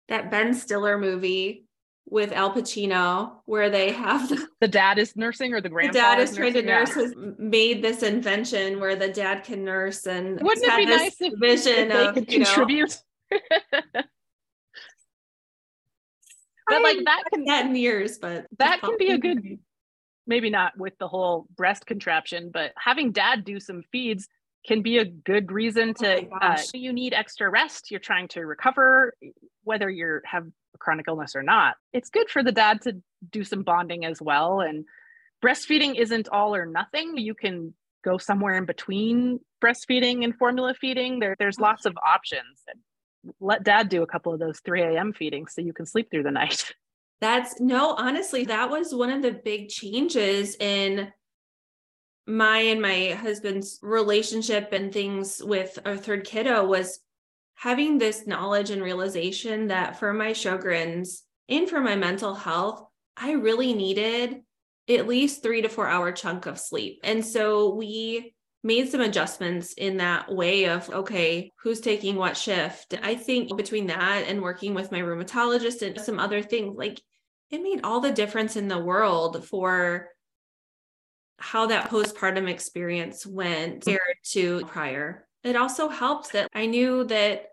that 0.09 0.31
Ben 0.31 0.55
Stiller 0.55 0.99
movie 0.99 1.64
with 2.07 2.33
Al 2.33 2.53
Pacino, 2.53 3.37
where 3.47 3.71
they 3.71 3.93
have 3.93 4.29
the, 4.29 4.47
The 4.61 4.69
dad 4.69 4.99
is 4.99 5.17
nursing 5.17 5.55
or 5.55 5.61
the 5.61 5.69
the 5.69 5.71
grandpa 5.71 5.93
dad 5.93 6.21
is 6.21 6.37
trying 6.37 6.53
to 6.55 6.63
nursing? 6.63 6.69
Yeah. 6.69 6.79
nurse, 6.79 6.95
has 6.95 7.15
made 7.39 7.83
this 7.83 8.03
invention 8.03 8.81
where 8.81 8.97
the 8.97 9.09
dad 9.09 9.45
can 9.45 9.65
nurse 9.65 10.07
and 10.07 10.41
Wouldn't 10.41 10.67
it 10.67 10.77
be 10.77 10.87
this 10.87 11.01
nice 11.01 11.17
if, 11.21 11.33
vision 11.39 11.91
if 11.91 11.93
they 11.93 12.07
of 12.07 12.15
could 12.15 12.29
know, 12.29 12.45
contribute? 12.45 12.99
but 13.31 13.41
like 16.83 17.05
that 17.05 17.23
can 17.33 17.45
that 17.47 17.67
in 17.67 17.77
years, 17.77 18.19
but 18.19 18.47
that 18.59 18.81
can 18.81 18.97
be 18.99 19.11
a 19.11 19.19
good 19.19 19.59
maybe 20.27 20.51
not 20.51 20.77
with 20.79 20.97
the 20.99 21.09
whole 21.09 21.47
breast 21.55 21.85
contraption 21.85 22.51
but 22.51 22.73
having 22.77 23.13
dad 23.13 23.45
do 23.45 23.61
some 23.61 23.83
feeds 23.93 24.27
can 24.67 24.83
be 24.83 24.99
a 24.99 25.05
good 25.05 25.53
reason 25.53 25.91
Oh 25.91 26.03
to 26.05 26.29
my 26.31 26.55
uh, 26.55 26.63
you 26.73 26.93
need 26.93 27.13
extra 27.13 27.49
rest 27.51 27.91
you're 27.91 28.01
trying 28.01 28.29
to 28.29 28.41
recover 28.41 29.15
whether 29.63 29.89
you're 29.91 30.23
have 30.25 30.47
a 30.75 30.79
chronic 30.79 31.07
illness 31.09 31.37
or 31.37 31.43
not. 31.43 31.77
It's 31.93 32.11
good 32.11 32.31
for 32.31 32.43
the 32.43 32.53
dad 32.53 32.83
to 32.83 33.03
do 33.31 33.45
some 33.45 33.63
bonding 33.63 34.05
as 34.05 34.21
well 34.21 34.61
and 34.61 34.85
breastfeeding 35.45 35.97
isn't 35.97 36.29
all 36.29 36.55
or 36.55 36.67
nothing. 36.67 37.17
You 37.17 37.35
can 37.35 37.75
go 38.05 38.19
somewhere 38.19 38.57
in 38.57 38.65
between 38.65 39.41
breastfeeding 39.63 40.25
and 40.25 40.37
formula 40.37 40.75
feeding. 40.75 41.21
There, 41.21 41.37
there's 41.39 41.59
lots 41.59 41.87
of 41.87 41.97
options 42.07 42.63
let 43.41 43.65
dad 43.65 43.89
do 43.89 44.03
a 44.03 44.07
couple 44.07 44.33
of 44.33 44.41
those 44.41 44.61
3 44.61 44.83
a.m 44.83 45.13
feedings 45.13 45.55
so 45.55 45.61
you 45.61 45.73
can 45.73 45.87
sleep 45.87 46.11
through 46.11 46.25
the 46.25 46.31
night. 46.31 46.73
That's 47.21 47.61
no, 47.61 47.95
honestly, 47.95 48.45
that 48.47 48.69
was 48.69 48.95
one 48.95 49.11
of 49.11 49.23
the 49.23 49.31
big 49.31 49.69
changes 49.69 50.57
in 50.61 51.11
my 52.27 52.59
and 52.59 52.81
my 52.81 53.11
husband's 53.11 53.79
relationship 53.83 54.73
and 54.73 54.93
things 54.93 55.43
with 55.43 55.79
our 55.85 55.97
third 55.97 56.25
kiddo 56.25 56.65
was 56.65 57.01
having 57.55 57.99
this 57.99 58.27
knowledge 58.27 58.71
and 58.71 58.83
realization 58.83 59.69
that 59.69 59.99
for 59.99 60.13
my 60.13 60.31
Sjogren's 60.31 61.23
and 61.49 61.69
for 61.69 61.81
my 61.81 61.97
mental 61.97 62.35
health, 62.35 62.85
I 63.17 63.33
really 63.33 63.75
needed 63.75 64.43
at 64.89 65.07
least 65.07 65.43
three 65.43 65.63
to 65.63 65.69
four 65.69 65.89
hour 65.89 66.13
chunk 66.13 66.47
of 66.47 66.59
sleep. 66.59 67.01
And 67.05 67.25
so 67.25 67.75
we 67.75 68.35
made 68.65 68.89
some 68.89 69.03
adjustments 69.03 69.75
in 69.75 69.99
that 69.99 70.35
way 70.35 70.65
of 70.65 70.89
okay 70.89 71.53
who's 71.63 71.81
taking 71.81 72.17
what 72.17 72.35
shift 72.37 72.95
i 73.03 73.15
think 73.15 73.55
between 73.57 73.87
that 73.89 74.25
and 74.27 74.41
working 74.41 74.73
with 74.73 74.91
my 74.91 75.01
rheumatologist 75.01 75.83
and 75.83 76.01
some 76.01 76.19
other 76.19 76.43
things 76.43 76.75
like 76.77 76.99
it 77.51 77.63
made 77.63 77.81
all 77.85 78.01
the 78.01 78.11
difference 78.11 78.57
in 78.57 78.67
the 78.67 78.79
world 78.79 79.47
for 79.47 80.09
how 81.45 81.67
that 81.67 81.91
postpartum 81.91 82.49
experience 82.49 83.27
went 83.27 83.83
compared 83.83 84.17
to 84.25 84.65
prior. 84.65 85.27
It 85.43 85.57
also 85.57 85.91
helped 85.91 86.33
that 86.33 86.49
I 86.55 86.65
knew 86.65 87.05
that 87.05 87.51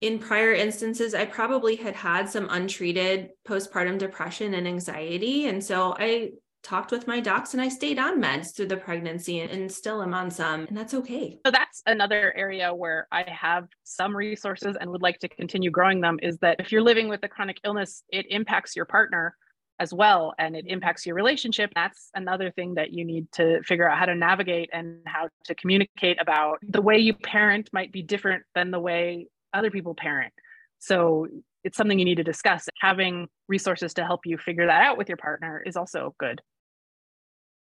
in 0.00 0.18
prior 0.18 0.52
instances, 0.52 1.14
I 1.14 1.24
probably 1.26 1.76
had 1.76 1.94
had 1.94 2.28
some 2.28 2.48
untreated 2.50 3.30
postpartum 3.46 3.96
depression 3.96 4.54
and 4.54 4.66
anxiety. 4.66 5.46
And 5.46 5.62
so 5.62 5.94
I 5.96 6.32
talked 6.64 6.90
with 6.90 7.06
my 7.06 7.20
docs 7.20 7.54
and 7.54 7.62
I 7.62 7.68
stayed 7.68 8.00
on 8.00 8.20
meds 8.20 8.56
through 8.56 8.66
the 8.66 8.76
pregnancy 8.76 9.38
and 9.38 9.70
still 9.70 10.02
am 10.02 10.12
on 10.12 10.28
some, 10.28 10.66
and 10.66 10.76
that's 10.76 10.94
okay. 10.94 11.38
So 11.46 11.52
that's 11.52 11.82
another 11.86 12.34
area 12.36 12.74
where 12.74 13.06
I 13.12 13.24
have 13.30 13.68
some 13.84 14.16
resources 14.16 14.76
and 14.80 14.90
would 14.90 15.00
like 15.00 15.20
to 15.20 15.28
continue 15.28 15.70
growing 15.70 16.00
them 16.00 16.18
is 16.22 16.38
that 16.38 16.56
if 16.58 16.72
you're 16.72 16.82
living 16.82 17.08
with 17.08 17.22
a 17.22 17.28
chronic 17.28 17.60
illness, 17.64 18.02
it 18.08 18.26
impacts 18.30 18.74
your 18.74 18.84
partner 18.84 19.36
as 19.80 19.92
well 19.92 20.34
and 20.38 20.54
it 20.54 20.66
impacts 20.68 21.06
your 21.06 21.16
relationship. 21.16 21.72
That's 21.74 22.10
another 22.14 22.50
thing 22.50 22.74
that 22.74 22.92
you 22.92 23.04
need 23.04 23.32
to 23.32 23.62
figure 23.62 23.88
out 23.88 23.98
how 23.98 24.04
to 24.04 24.14
navigate 24.14 24.70
and 24.72 24.98
how 25.06 25.30
to 25.46 25.54
communicate 25.54 26.20
about. 26.20 26.58
The 26.62 26.82
way 26.82 26.98
you 26.98 27.14
parent 27.14 27.70
might 27.72 27.90
be 27.90 28.02
different 28.02 28.44
than 28.54 28.70
the 28.70 28.78
way 28.78 29.26
other 29.52 29.70
people 29.70 29.94
parent. 29.94 30.32
So 30.78 31.26
it's 31.64 31.76
something 31.76 31.98
you 31.98 32.04
need 32.04 32.16
to 32.16 32.24
discuss. 32.24 32.68
Having 32.80 33.28
resources 33.48 33.94
to 33.94 34.04
help 34.04 34.20
you 34.24 34.38
figure 34.38 34.66
that 34.66 34.82
out 34.82 34.98
with 34.98 35.08
your 35.08 35.16
partner 35.16 35.62
is 35.64 35.76
also 35.76 36.14
good. 36.20 36.40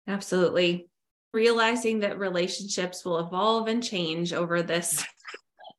Absolutely. 0.08 0.88
Realizing 1.34 2.00
that 2.00 2.20
relationships 2.20 3.04
will 3.04 3.20
evolve 3.20 3.68
and 3.68 3.84
change 3.84 4.32
over 4.32 4.62
this. 4.62 5.04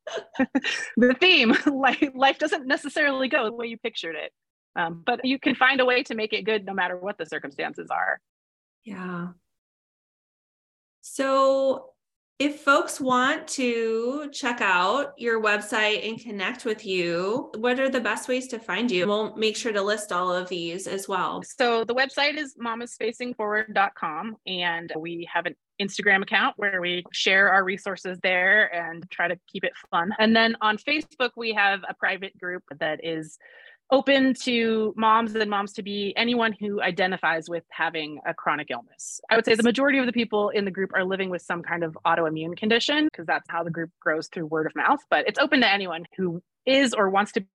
the 0.97 1.13
theme 1.19 1.55
life, 1.65 2.09
life 2.13 2.37
doesn't 2.37 2.67
necessarily 2.67 3.27
go 3.27 3.45
the 3.45 3.53
way 3.53 3.67
you 3.67 3.77
pictured 3.77 4.15
it, 4.15 4.31
um, 4.77 5.03
but 5.05 5.25
you 5.25 5.39
can 5.39 5.55
find 5.55 5.81
a 5.81 5.85
way 5.85 6.03
to 6.03 6.15
make 6.15 6.33
it 6.33 6.43
good 6.43 6.65
no 6.65 6.73
matter 6.73 6.95
what 6.95 7.17
the 7.17 7.25
circumstances 7.25 7.89
are. 7.89 8.21
Yeah. 8.85 9.29
So, 11.01 11.89
if 12.39 12.59
folks 12.59 13.01
want 13.01 13.47
to 13.47 14.29
check 14.31 14.61
out 14.61 15.13
your 15.17 15.41
website 15.41 16.07
and 16.07 16.21
connect 16.21 16.65
with 16.65 16.85
you, 16.85 17.49
what 17.57 17.79
are 17.79 17.89
the 17.89 17.99
best 17.99 18.27
ways 18.27 18.47
to 18.49 18.59
find 18.59 18.91
you? 18.91 19.07
We'll 19.07 19.35
make 19.35 19.57
sure 19.57 19.71
to 19.71 19.81
list 19.81 20.11
all 20.11 20.31
of 20.31 20.47
these 20.47 20.85
as 20.85 21.07
well. 21.07 21.41
So 21.41 21.83
the 21.83 21.95
website 21.95 22.37
is 22.37 22.55
mamasfacingforward.com 22.63 24.35
and 24.45 24.93
we 24.99 25.27
have 25.33 25.47
an 25.47 25.55
Instagram 25.81 26.21
account 26.21 26.53
where 26.57 26.79
we 26.79 27.03
share 27.11 27.51
our 27.51 27.63
resources 27.63 28.19
there 28.21 28.71
and 28.71 29.09
try 29.09 29.27
to 29.27 29.39
keep 29.51 29.63
it 29.63 29.73
fun. 29.89 30.13
And 30.19 30.35
then 30.35 30.55
on 30.61 30.77
Facebook, 30.77 31.31
we 31.35 31.53
have 31.53 31.79
a 31.89 31.95
private 31.95 32.37
group 32.37 32.61
that 32.79 32.99
is 33.03 33.39
open 33.91 34.33
to 34.33 34.93
moms 34.97 35.33
and 35.35 35.49
moms 35.49 35.73
to 35.73 35.83
be 35.83 36.13
anyone 36.17 36.53
who 36.59 36.81
identifies 36.81 37.49
with 37.49 37.63
having 37.69 38.19
a 38.25 38.33
chronic 38.33 38.67
illness. 38.69 39.21
I 39.29 39.35
would 39.35 39.45
say 39.45 39.55
the 39.55 39.63
majority 39.63 39.97
of 39.99 40.05
the 40.05 40.11
people 40.11 40.49
in 40.49 40.65
the 40.65 40.71
group 40.71 40.91
are 40.93 41.05
living 41.05 41.29
with 41.29 41.41
some 41.41 41.63
kind 41.63 41.83
of 41.83 41.97
autoimmune 42.05 42.57
condition 42.57 43.05
because 43.05 43.25
that's 43.25 43.49
how 43.49 43.63
the 43.63 43.71
group 43.71 43.91
grows 44.01 44.27
through 44.27 44.47
word 44.47 44.67
of 44.67 44.75
mouth, 44.75 44.99
but 45.09 45.27
it's 45.27 45.39
open 45.39 45.61
to 45.61 45.71
anyone 45.71 46.05
who 46.17 46.41
is 46.65 46.93
or 46.93 47.09
wants 47.09 47.31
to 47.33 47.45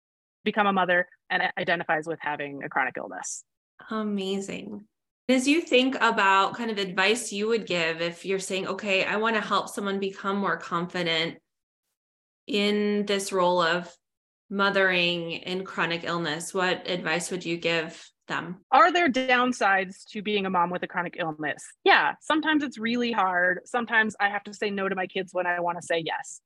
become 0.45 0.67
a 0.67 0.73
mother 0.73 1.07
and 1.31 1.43
identifies 1.59 2.07
with 2.07 2.19
having 2.21 2.63
a 2.65 2.69
chronic 2.69 2.95
illness. 2.97 3.45
Amazing. 3.91 4.85
As 5.29 5.47
you 5.47 5.61
think 5.61 5.97
about 5.97 6.55
kind 6.55 6.71
of 6.71 6.79
advice 6.79 7.33
you 7.33 7.49
would 7.49 7.67
give 7.67 8.01
if 8.01 8.25
you're 8.25 8.39
saying, 8.39 8.67
okay, 8.67 9.05
I 9.05 9.17
want 9.17 9.37
to 9.37 9.43
help 9.43 9.69
someone 9.69 10.01
become 10.01 10.37
more 10.37 10.57
confident 10.57 11.39
in 12.47 13.07
this 13.07 13.33
role 13.33 13.63
of 13.63 13.95
mothering 14.53 15.33
in 15.33 15.65
chronic 15.65 16.05
illness, 16.05 16.53
what 16.53 16.89
advice 16.89 17.31
would 17.31 17.45
you 17.45 17.57
give 17.57 18.07
them? 18.29 18.59
Are 18.71 18.93
there 18.93 19.11
downsides 19.11 20.05
to 20.11 20.23
being 20.23 20.47
a 20.47 20.51
mom 20.51 20.71
with 20.71 20.83
a 20.83 20.87
chronic 20.87 21.17
illness? 21.19 21.65
Yeah, 21.85 22.15
sometimes 22.21 22.63
it's 22.63 22.79
really 22.79 23.11
hard. 23.11 23.61
Sometimes 23.65 24.15
I 24.21 24.29
have 24.29 24.45
to 24.45 24.55
say 24.55 24.71
no 24.71 24.89
to 24.89 24.95
my 24.95 25.07
kids 25.07 25.33
when 25.33 25.47
I 25.47 25.61
want 25.61 25.79
to 25.81 25.87
say 25.87 26.03
yes. 26.05 26.41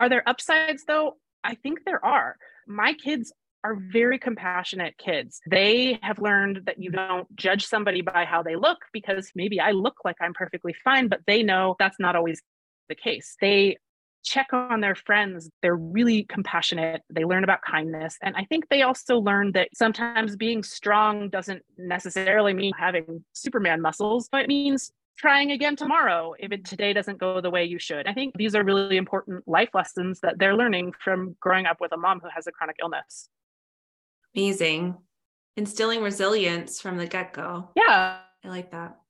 Are 0.00 0.08
there 0.08 0.26
upsides 0.26 0.84
though? 0.88 1.16
I 1.44 1.54
think 1.54 1.80
there 1.84 2.04
are. 2.04 2.36
My 2.66 2.94
kids 2.94 3.32
are 3.64 3.76
very 3.76 4.18
compassionate 4.18 4.96
kids. 4.98 5.40
They 5.48 5.98
have 6.02 6.18
learned 6.18 6.62
that 6.66 6.80
you 6.82 6.90
don't 6.90 7.34
judge 7.36 7.66
somebody 7.66 8.00
by 8.00 8.24
how 8.24 8.42
they 8.42 8.56
look 8.56 8.78
because 8.92 9.30
maybe 9.34 9.60
I 9.60 9.70
look 9.72 9.96
like 10.04 10.16
I'm 10.20 10.34
perfectly 10.34 10.74
fine, 10.84 11.08
but 11.08 11.20
they 11.26 11.42
know 11.42 11.76
that's 11.78 12.00
not 12.00 12.16
always 12.16 12.40
the 12.88 12.94
case. 12.94 13.36
They 13.40 13.76
check 14.22 14.48
on 14.52 14.80
their 14.80 14.94
friends. 14.94 15.50
They're 15.62 15.76
really 15.76 16.24
compassionate. 16.24 17.02
They 17.10 17.24
learn 17.24 17.44
about 17.44 17.62
kindness. 17.62 18.16
And 18.22 18.34
I 18.36 18.44
think 18.44 18.68
they 18.68 18.82
also 18.82 19.18
learn 19.18 19.52
that 19.52 19.68
sometimes 19.74 20.36
being 20.36 20.62
strong 20.62 21.28
doesn't 21.28 21.62
necessarily 21.76 22.54
mean 22.54 22.72
having 22.78 23.24
Superman 23.32 23.80
muscles, 23.80 24.28
but 24.30 24.42
it 24.42 24.48
means 24.48 24.92
trying 25.18 25.50
again 25.52 25.76
tomorrow 25.76 26.34
if 26.38 26.52
it 26.52 26.64
today 26.64 26.92
doesn't 26.92 27.18
go 27.18 27.40
the 27.40 27.50
way 27.50 27.64
you 27.64 27.78
should. 27.78 28.06
I 28.06 28.14
think 28.14 28.34
these 28.36 28.54
are 28.54 28.64
really 28.64 28.96
important 28.96 29.46
life 29.46 29.70
lessons 29.74 30.20
that 30.20 30.38
they're 30.38 30.56
learning 30.56 30.94
from 31.02 31.36
growing 31.40 31.66
up 31.66 31.80
with 31.80 31.92
a 31.92 31.96
mom 31.96 32.20
who 32.20 32.28
has 32.34 32.46
a 32.46 32.52
chronic 32.52 32.76
illness. 32.80 33.28
Amazing. 34.34 34.96
Instilling 35.56 36.02
resilience 36.02 36.80
from 36.80 36.96
the 36.96 37.06
get 37.06 37.32
go. 37.32 37.70
Yeah. 37.76 38.18
I 38.44 38.48
like 38.48 38.70
that. 38.72 39.01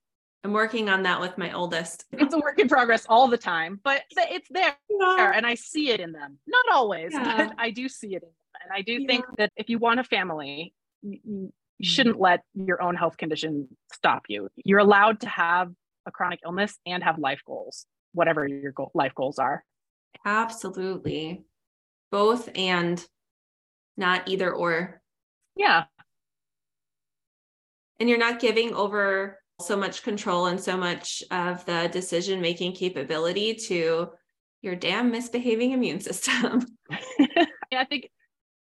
I'm 0.44 0.52
working 0.52 0.88
on 0.88 1.04
that 1.04 1.20
with 1.20 1.38
my 1.38 1.52
oldest. 1.52 2.04
It's 2.12 2.34
a 2.34 2.38
work 2.38 2.58
in 2.58 2.68
progress 2.68 3.06
all 3.08 3.28
the 3.28 3.38
time, 3.38 3.80
but 3.84 4.02
it's 4.10 4.48
there 4.50 4.74
yeah. 4.90 5.32
and 5.34 5.46
I 5.46 5.54
see 5.54 5.90
it 5.90 6.00
in 6.00 6.12
them. 6.12 6.38
Not 6.46 6.64
always, 6.72 7.12
yeah. 7.12 7.46
but 7.46 7.54
I 7.58 7.70
do 7.70 7.88
see 7.88 8.08
it 8.14 8.22
in 8.22 8.28
them. 8.28 8.62
And 8.64 8.72
I 8.72 8.82
do 8.82 8.94
yeah. 8.94 9.06
think 9.06 9.24
that 9.38 9.52
if 9.56 9.68
you 9.68 9.78
want 9.78 10.00
a 10.00 10.04
family, 10.04 10.74
you, 11.02 11.18
you 11.24 11.32
mm-hmm. 11.34 11.84
shouldn't 11.84 12.20
let 12.20 12.40
your 12.54 12.82
own 12.82 12.96
health 12.96 13.16
condition 13.16 13.68
stop 13.92 14.24
you. 14.28 14.48
You're 14.56 14.80
allowed 14.80 15.20
to 15.20 15.28
have 15.28 15.72
a 16.06 16.10
chronic 16.10 16.40
illness 16.44 16.76
and 16.86 17.04
have 17.04 17.18
life 17.18 17.42
goals, 17.46 17.86
whatever 18.12 18.46
your 18.46 18.72
goal, 18.72 18.90
life 18.94 19.14
goals 19.14 19.38
are. 19.38 19.64
Absolutely. 20.24 21.44
Both 22.10 22.48
and 22.56 23.04
not 23.96 24.28
either 24.28 24.52
or. 24.52 25.00
Yeah. 25.56 25.84
And 28.00 28.08
you're 28.08 28.18
not 28.18 28.40
giving 28.40 28.74
over 28.74 29.38
so 29.62 29.76
much 29.76 30.02
control 30.02 30.46
and 30.46 30.60
so 30.60 30.76
much 30.76 31.22
of 31.30 31.64
the 31.64 31.88
decision 31.92 32.40
making 32.40 32.72
capability 32.72 33.54
to 33.54 34.10
your 34.62 34.76
damn 34.76 35.10
misbehaving 35.10 35.72
immune 35.72 36.00
system. 36.00 36.66
I 37.72 37.84
think 37.84 38.10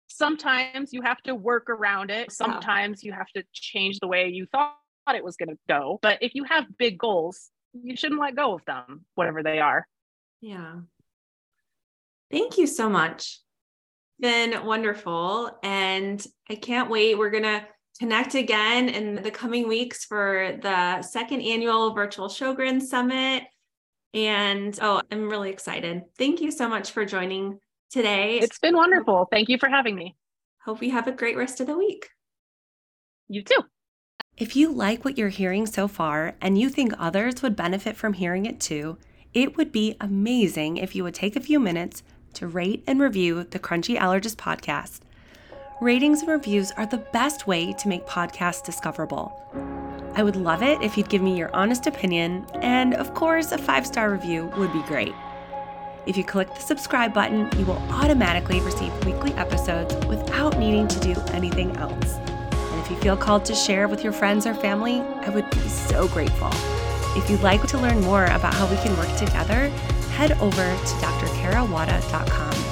sometimes 0.07 0.93
you 0.93 1.01
have 1.01 1.21
to 1.23 1.35
work 1.35 1.69
around 1.69 2.11
it. 2.11 2.31
Sometimes 2.31 3.03
you 3.03 3.11
have 3.11 3.27
to 3.35 3.43
change 3.53 3.99
the 3.99 4.07
way 4.07 4.29
you 4.29 4.45
thought 4.51 4.75
it 5.13 5.23
was 5.23 5.35
going 5.35 5.49
to 5.49 5.57
go. 5.67 5.99
But 6.01 6.19
if 6.21 6.35
you 6.35 6.43
have 6.45 6.77
big 6.77 6.97
goals, 6.97 7.49
you 7.73 7.95
shouldn't 7.95 8.21
let 8.21 8.35
go 8.35 8.53
of 8.53 8.65
them, 8.65 9.05
whatever 9.15 9.43
they 9.43 9.59
are. 9.59 9.87
Yeah. 10.41 10.75
Thank 12.31 12.57
you 12.57 12.67
so 12.67 12.89
much. 12.89 13.39
Been 14.19 14.65
wonderful. 14.65 15.57
And 15.63 16.25
I 16.49 16.55
can't 16.55 16.89
wait. 16.89 17.17
We're 17.17 17.31
going 17.31 17.43
to 17.43 17.65
connect 17.99 18.35
again 18.35 18.89
in 18.89 19.15
the 19.15 19.31
coming 19.31 19.67
weeks 19.67 20.05
for 20.05 20.57
the 20.61 21.01
second 21.01 21.41
annual 21.41 21.93
virtual 21.93 22.27
Sjogren 22.27 22.81
Summit. 22.81 23.43
And 24.13 24.77
oh, 24.81 25.01
I'm 25.11 25.29
really 25.29 25.49
excited. 25.49 26.01
Thank 26.17 26.41
you 26.41 26.51
so 26.51 26.67
much 26.67 26.91
for 26.91 27.05
joining 27.05 27.59
today. 27.89 28.39
It's 28.39 28.59
been 28.59 28.75
wonderful. 28.75 29.27
Thank 29.31 29.49
you 29.49 29.57
for 29.57 29.69
having 29.69 29.95
me. 29.95 30.15
Hope 30.65 30.81
you 30.83 30.91
have 30.91 31.07
a 31.07 31.11
great 31.11 31.37
rest 31.37 31.59
of 31.59 31.67
the 31.67 31.77
week. 31.77 32.09
You 33.27 33.43
too. 33.43 33.63
If 34.37 34.55
you 34.55 34.71
like 34.73 35.05
what 35.05 35.17
you're 35.17 35.29
hearing 35.29 35.65
so 35.65 35.87
far 35.87 36.35
and 36.41 36.57
you 36.57 36.69
think 36.69 36.93
others 36.97 37.41
would 37.41 37.55
benefit 37.55 37.95
from 37.95 38.13
hearing 38.13 38.45
it 38.45 38.59
too, 38.59 38.97
it 39.33 39.55
would 39.55 39.71
be 39.71 39.95
amazing 40.01 40.77
if 40.77 40.95
you 40.95 41.03
would 41.03 41.13
take 41.13 41.35
a 41.35 41.41
few 41.41 41.59
minutes 41.59 42.03
to 42.33 42.47
rate 42.47 42.83
and 42.87 42.99
review 42.99 43.43
the 43.43 43.59
Crunchy 43.59 43.97
Allergist 43.97 44.35
podcast 44.35 45.01
Ratings 45.81 46.21
and 46.21 46.29
reviews 46.29 46.71
are 46.73 46.85
the 46.85 46.99
best 46.99 47.47
way 47.47 47.73
to 47.73 47.87
make 47.87 48.05
podcasts 48.05 48.61
discoverable. 48.63 49.33
I 50.13 50.21
would 50.21 50.35
love 50.35 50.61
it 50.61 50.79
if 50.83 50.95
you'd 50.95 51.09
give 51.09 51.23
me 51.23 51.35
your 51.35 51.49
honest 51.55 51.87
opinion, 51.87 52.45
and 52.61 52.93
of 52.93 53.15
course, 53.15 53.51
a 53.51 53.57
five 53.57 53.87
star 53.87 54.11
review 54.11 54.45
would 54.57 54.71
be 54.71 54.83
great. 54.83 55.15
If 56.05 56.17
you 56.17 56.23
click 56.23 56.53
the 56.53 56.61
subscribe 56.61 57.15
button, 57.15 57.49
you 57.57 57.65
will 57.65 57.81
automatically 57.89 58.59
receive 58.59 58.93
weekly 59.07 59.33
episodes 59.33 59.95
without 60.05 60.59
needing 60.59 60.87
to 60.87 60.99
do 60.99 61.15
anything 61.29 61.75
else. 61.77 62.13
And 62.13 62.79
if 62.79 62.91
you 62.91 62.97
feel 62.97 63.17
called 63.17 63.43
to 63.45 63.55
share 63.55 63.87
with 63.87 64.03
your 64.03 64.13
friends 64.13 64.45
or 64.45 64.53
family, 64.53 65.01
I 65.01 65.29
would 65.29 65.49
be 65.49 65.67
so 65.67 66.07
grateful. 66.09 66.51
If 67.17 67.27
you'd 67.27 67.41
like 67.41 67.65
to 67.69 67.79
learn 67.79 68.01
more 68.01 68.25
about 68.25 68.53
how 68.53 68.69
we 68.69 68.75
can 68.83 68.95
work 68.97 69.17
together, 69.17 69.69
head 70.11 70.33
over 70.33 70.61
to 70.61 70.93
drkarawada.com 71.01 72.70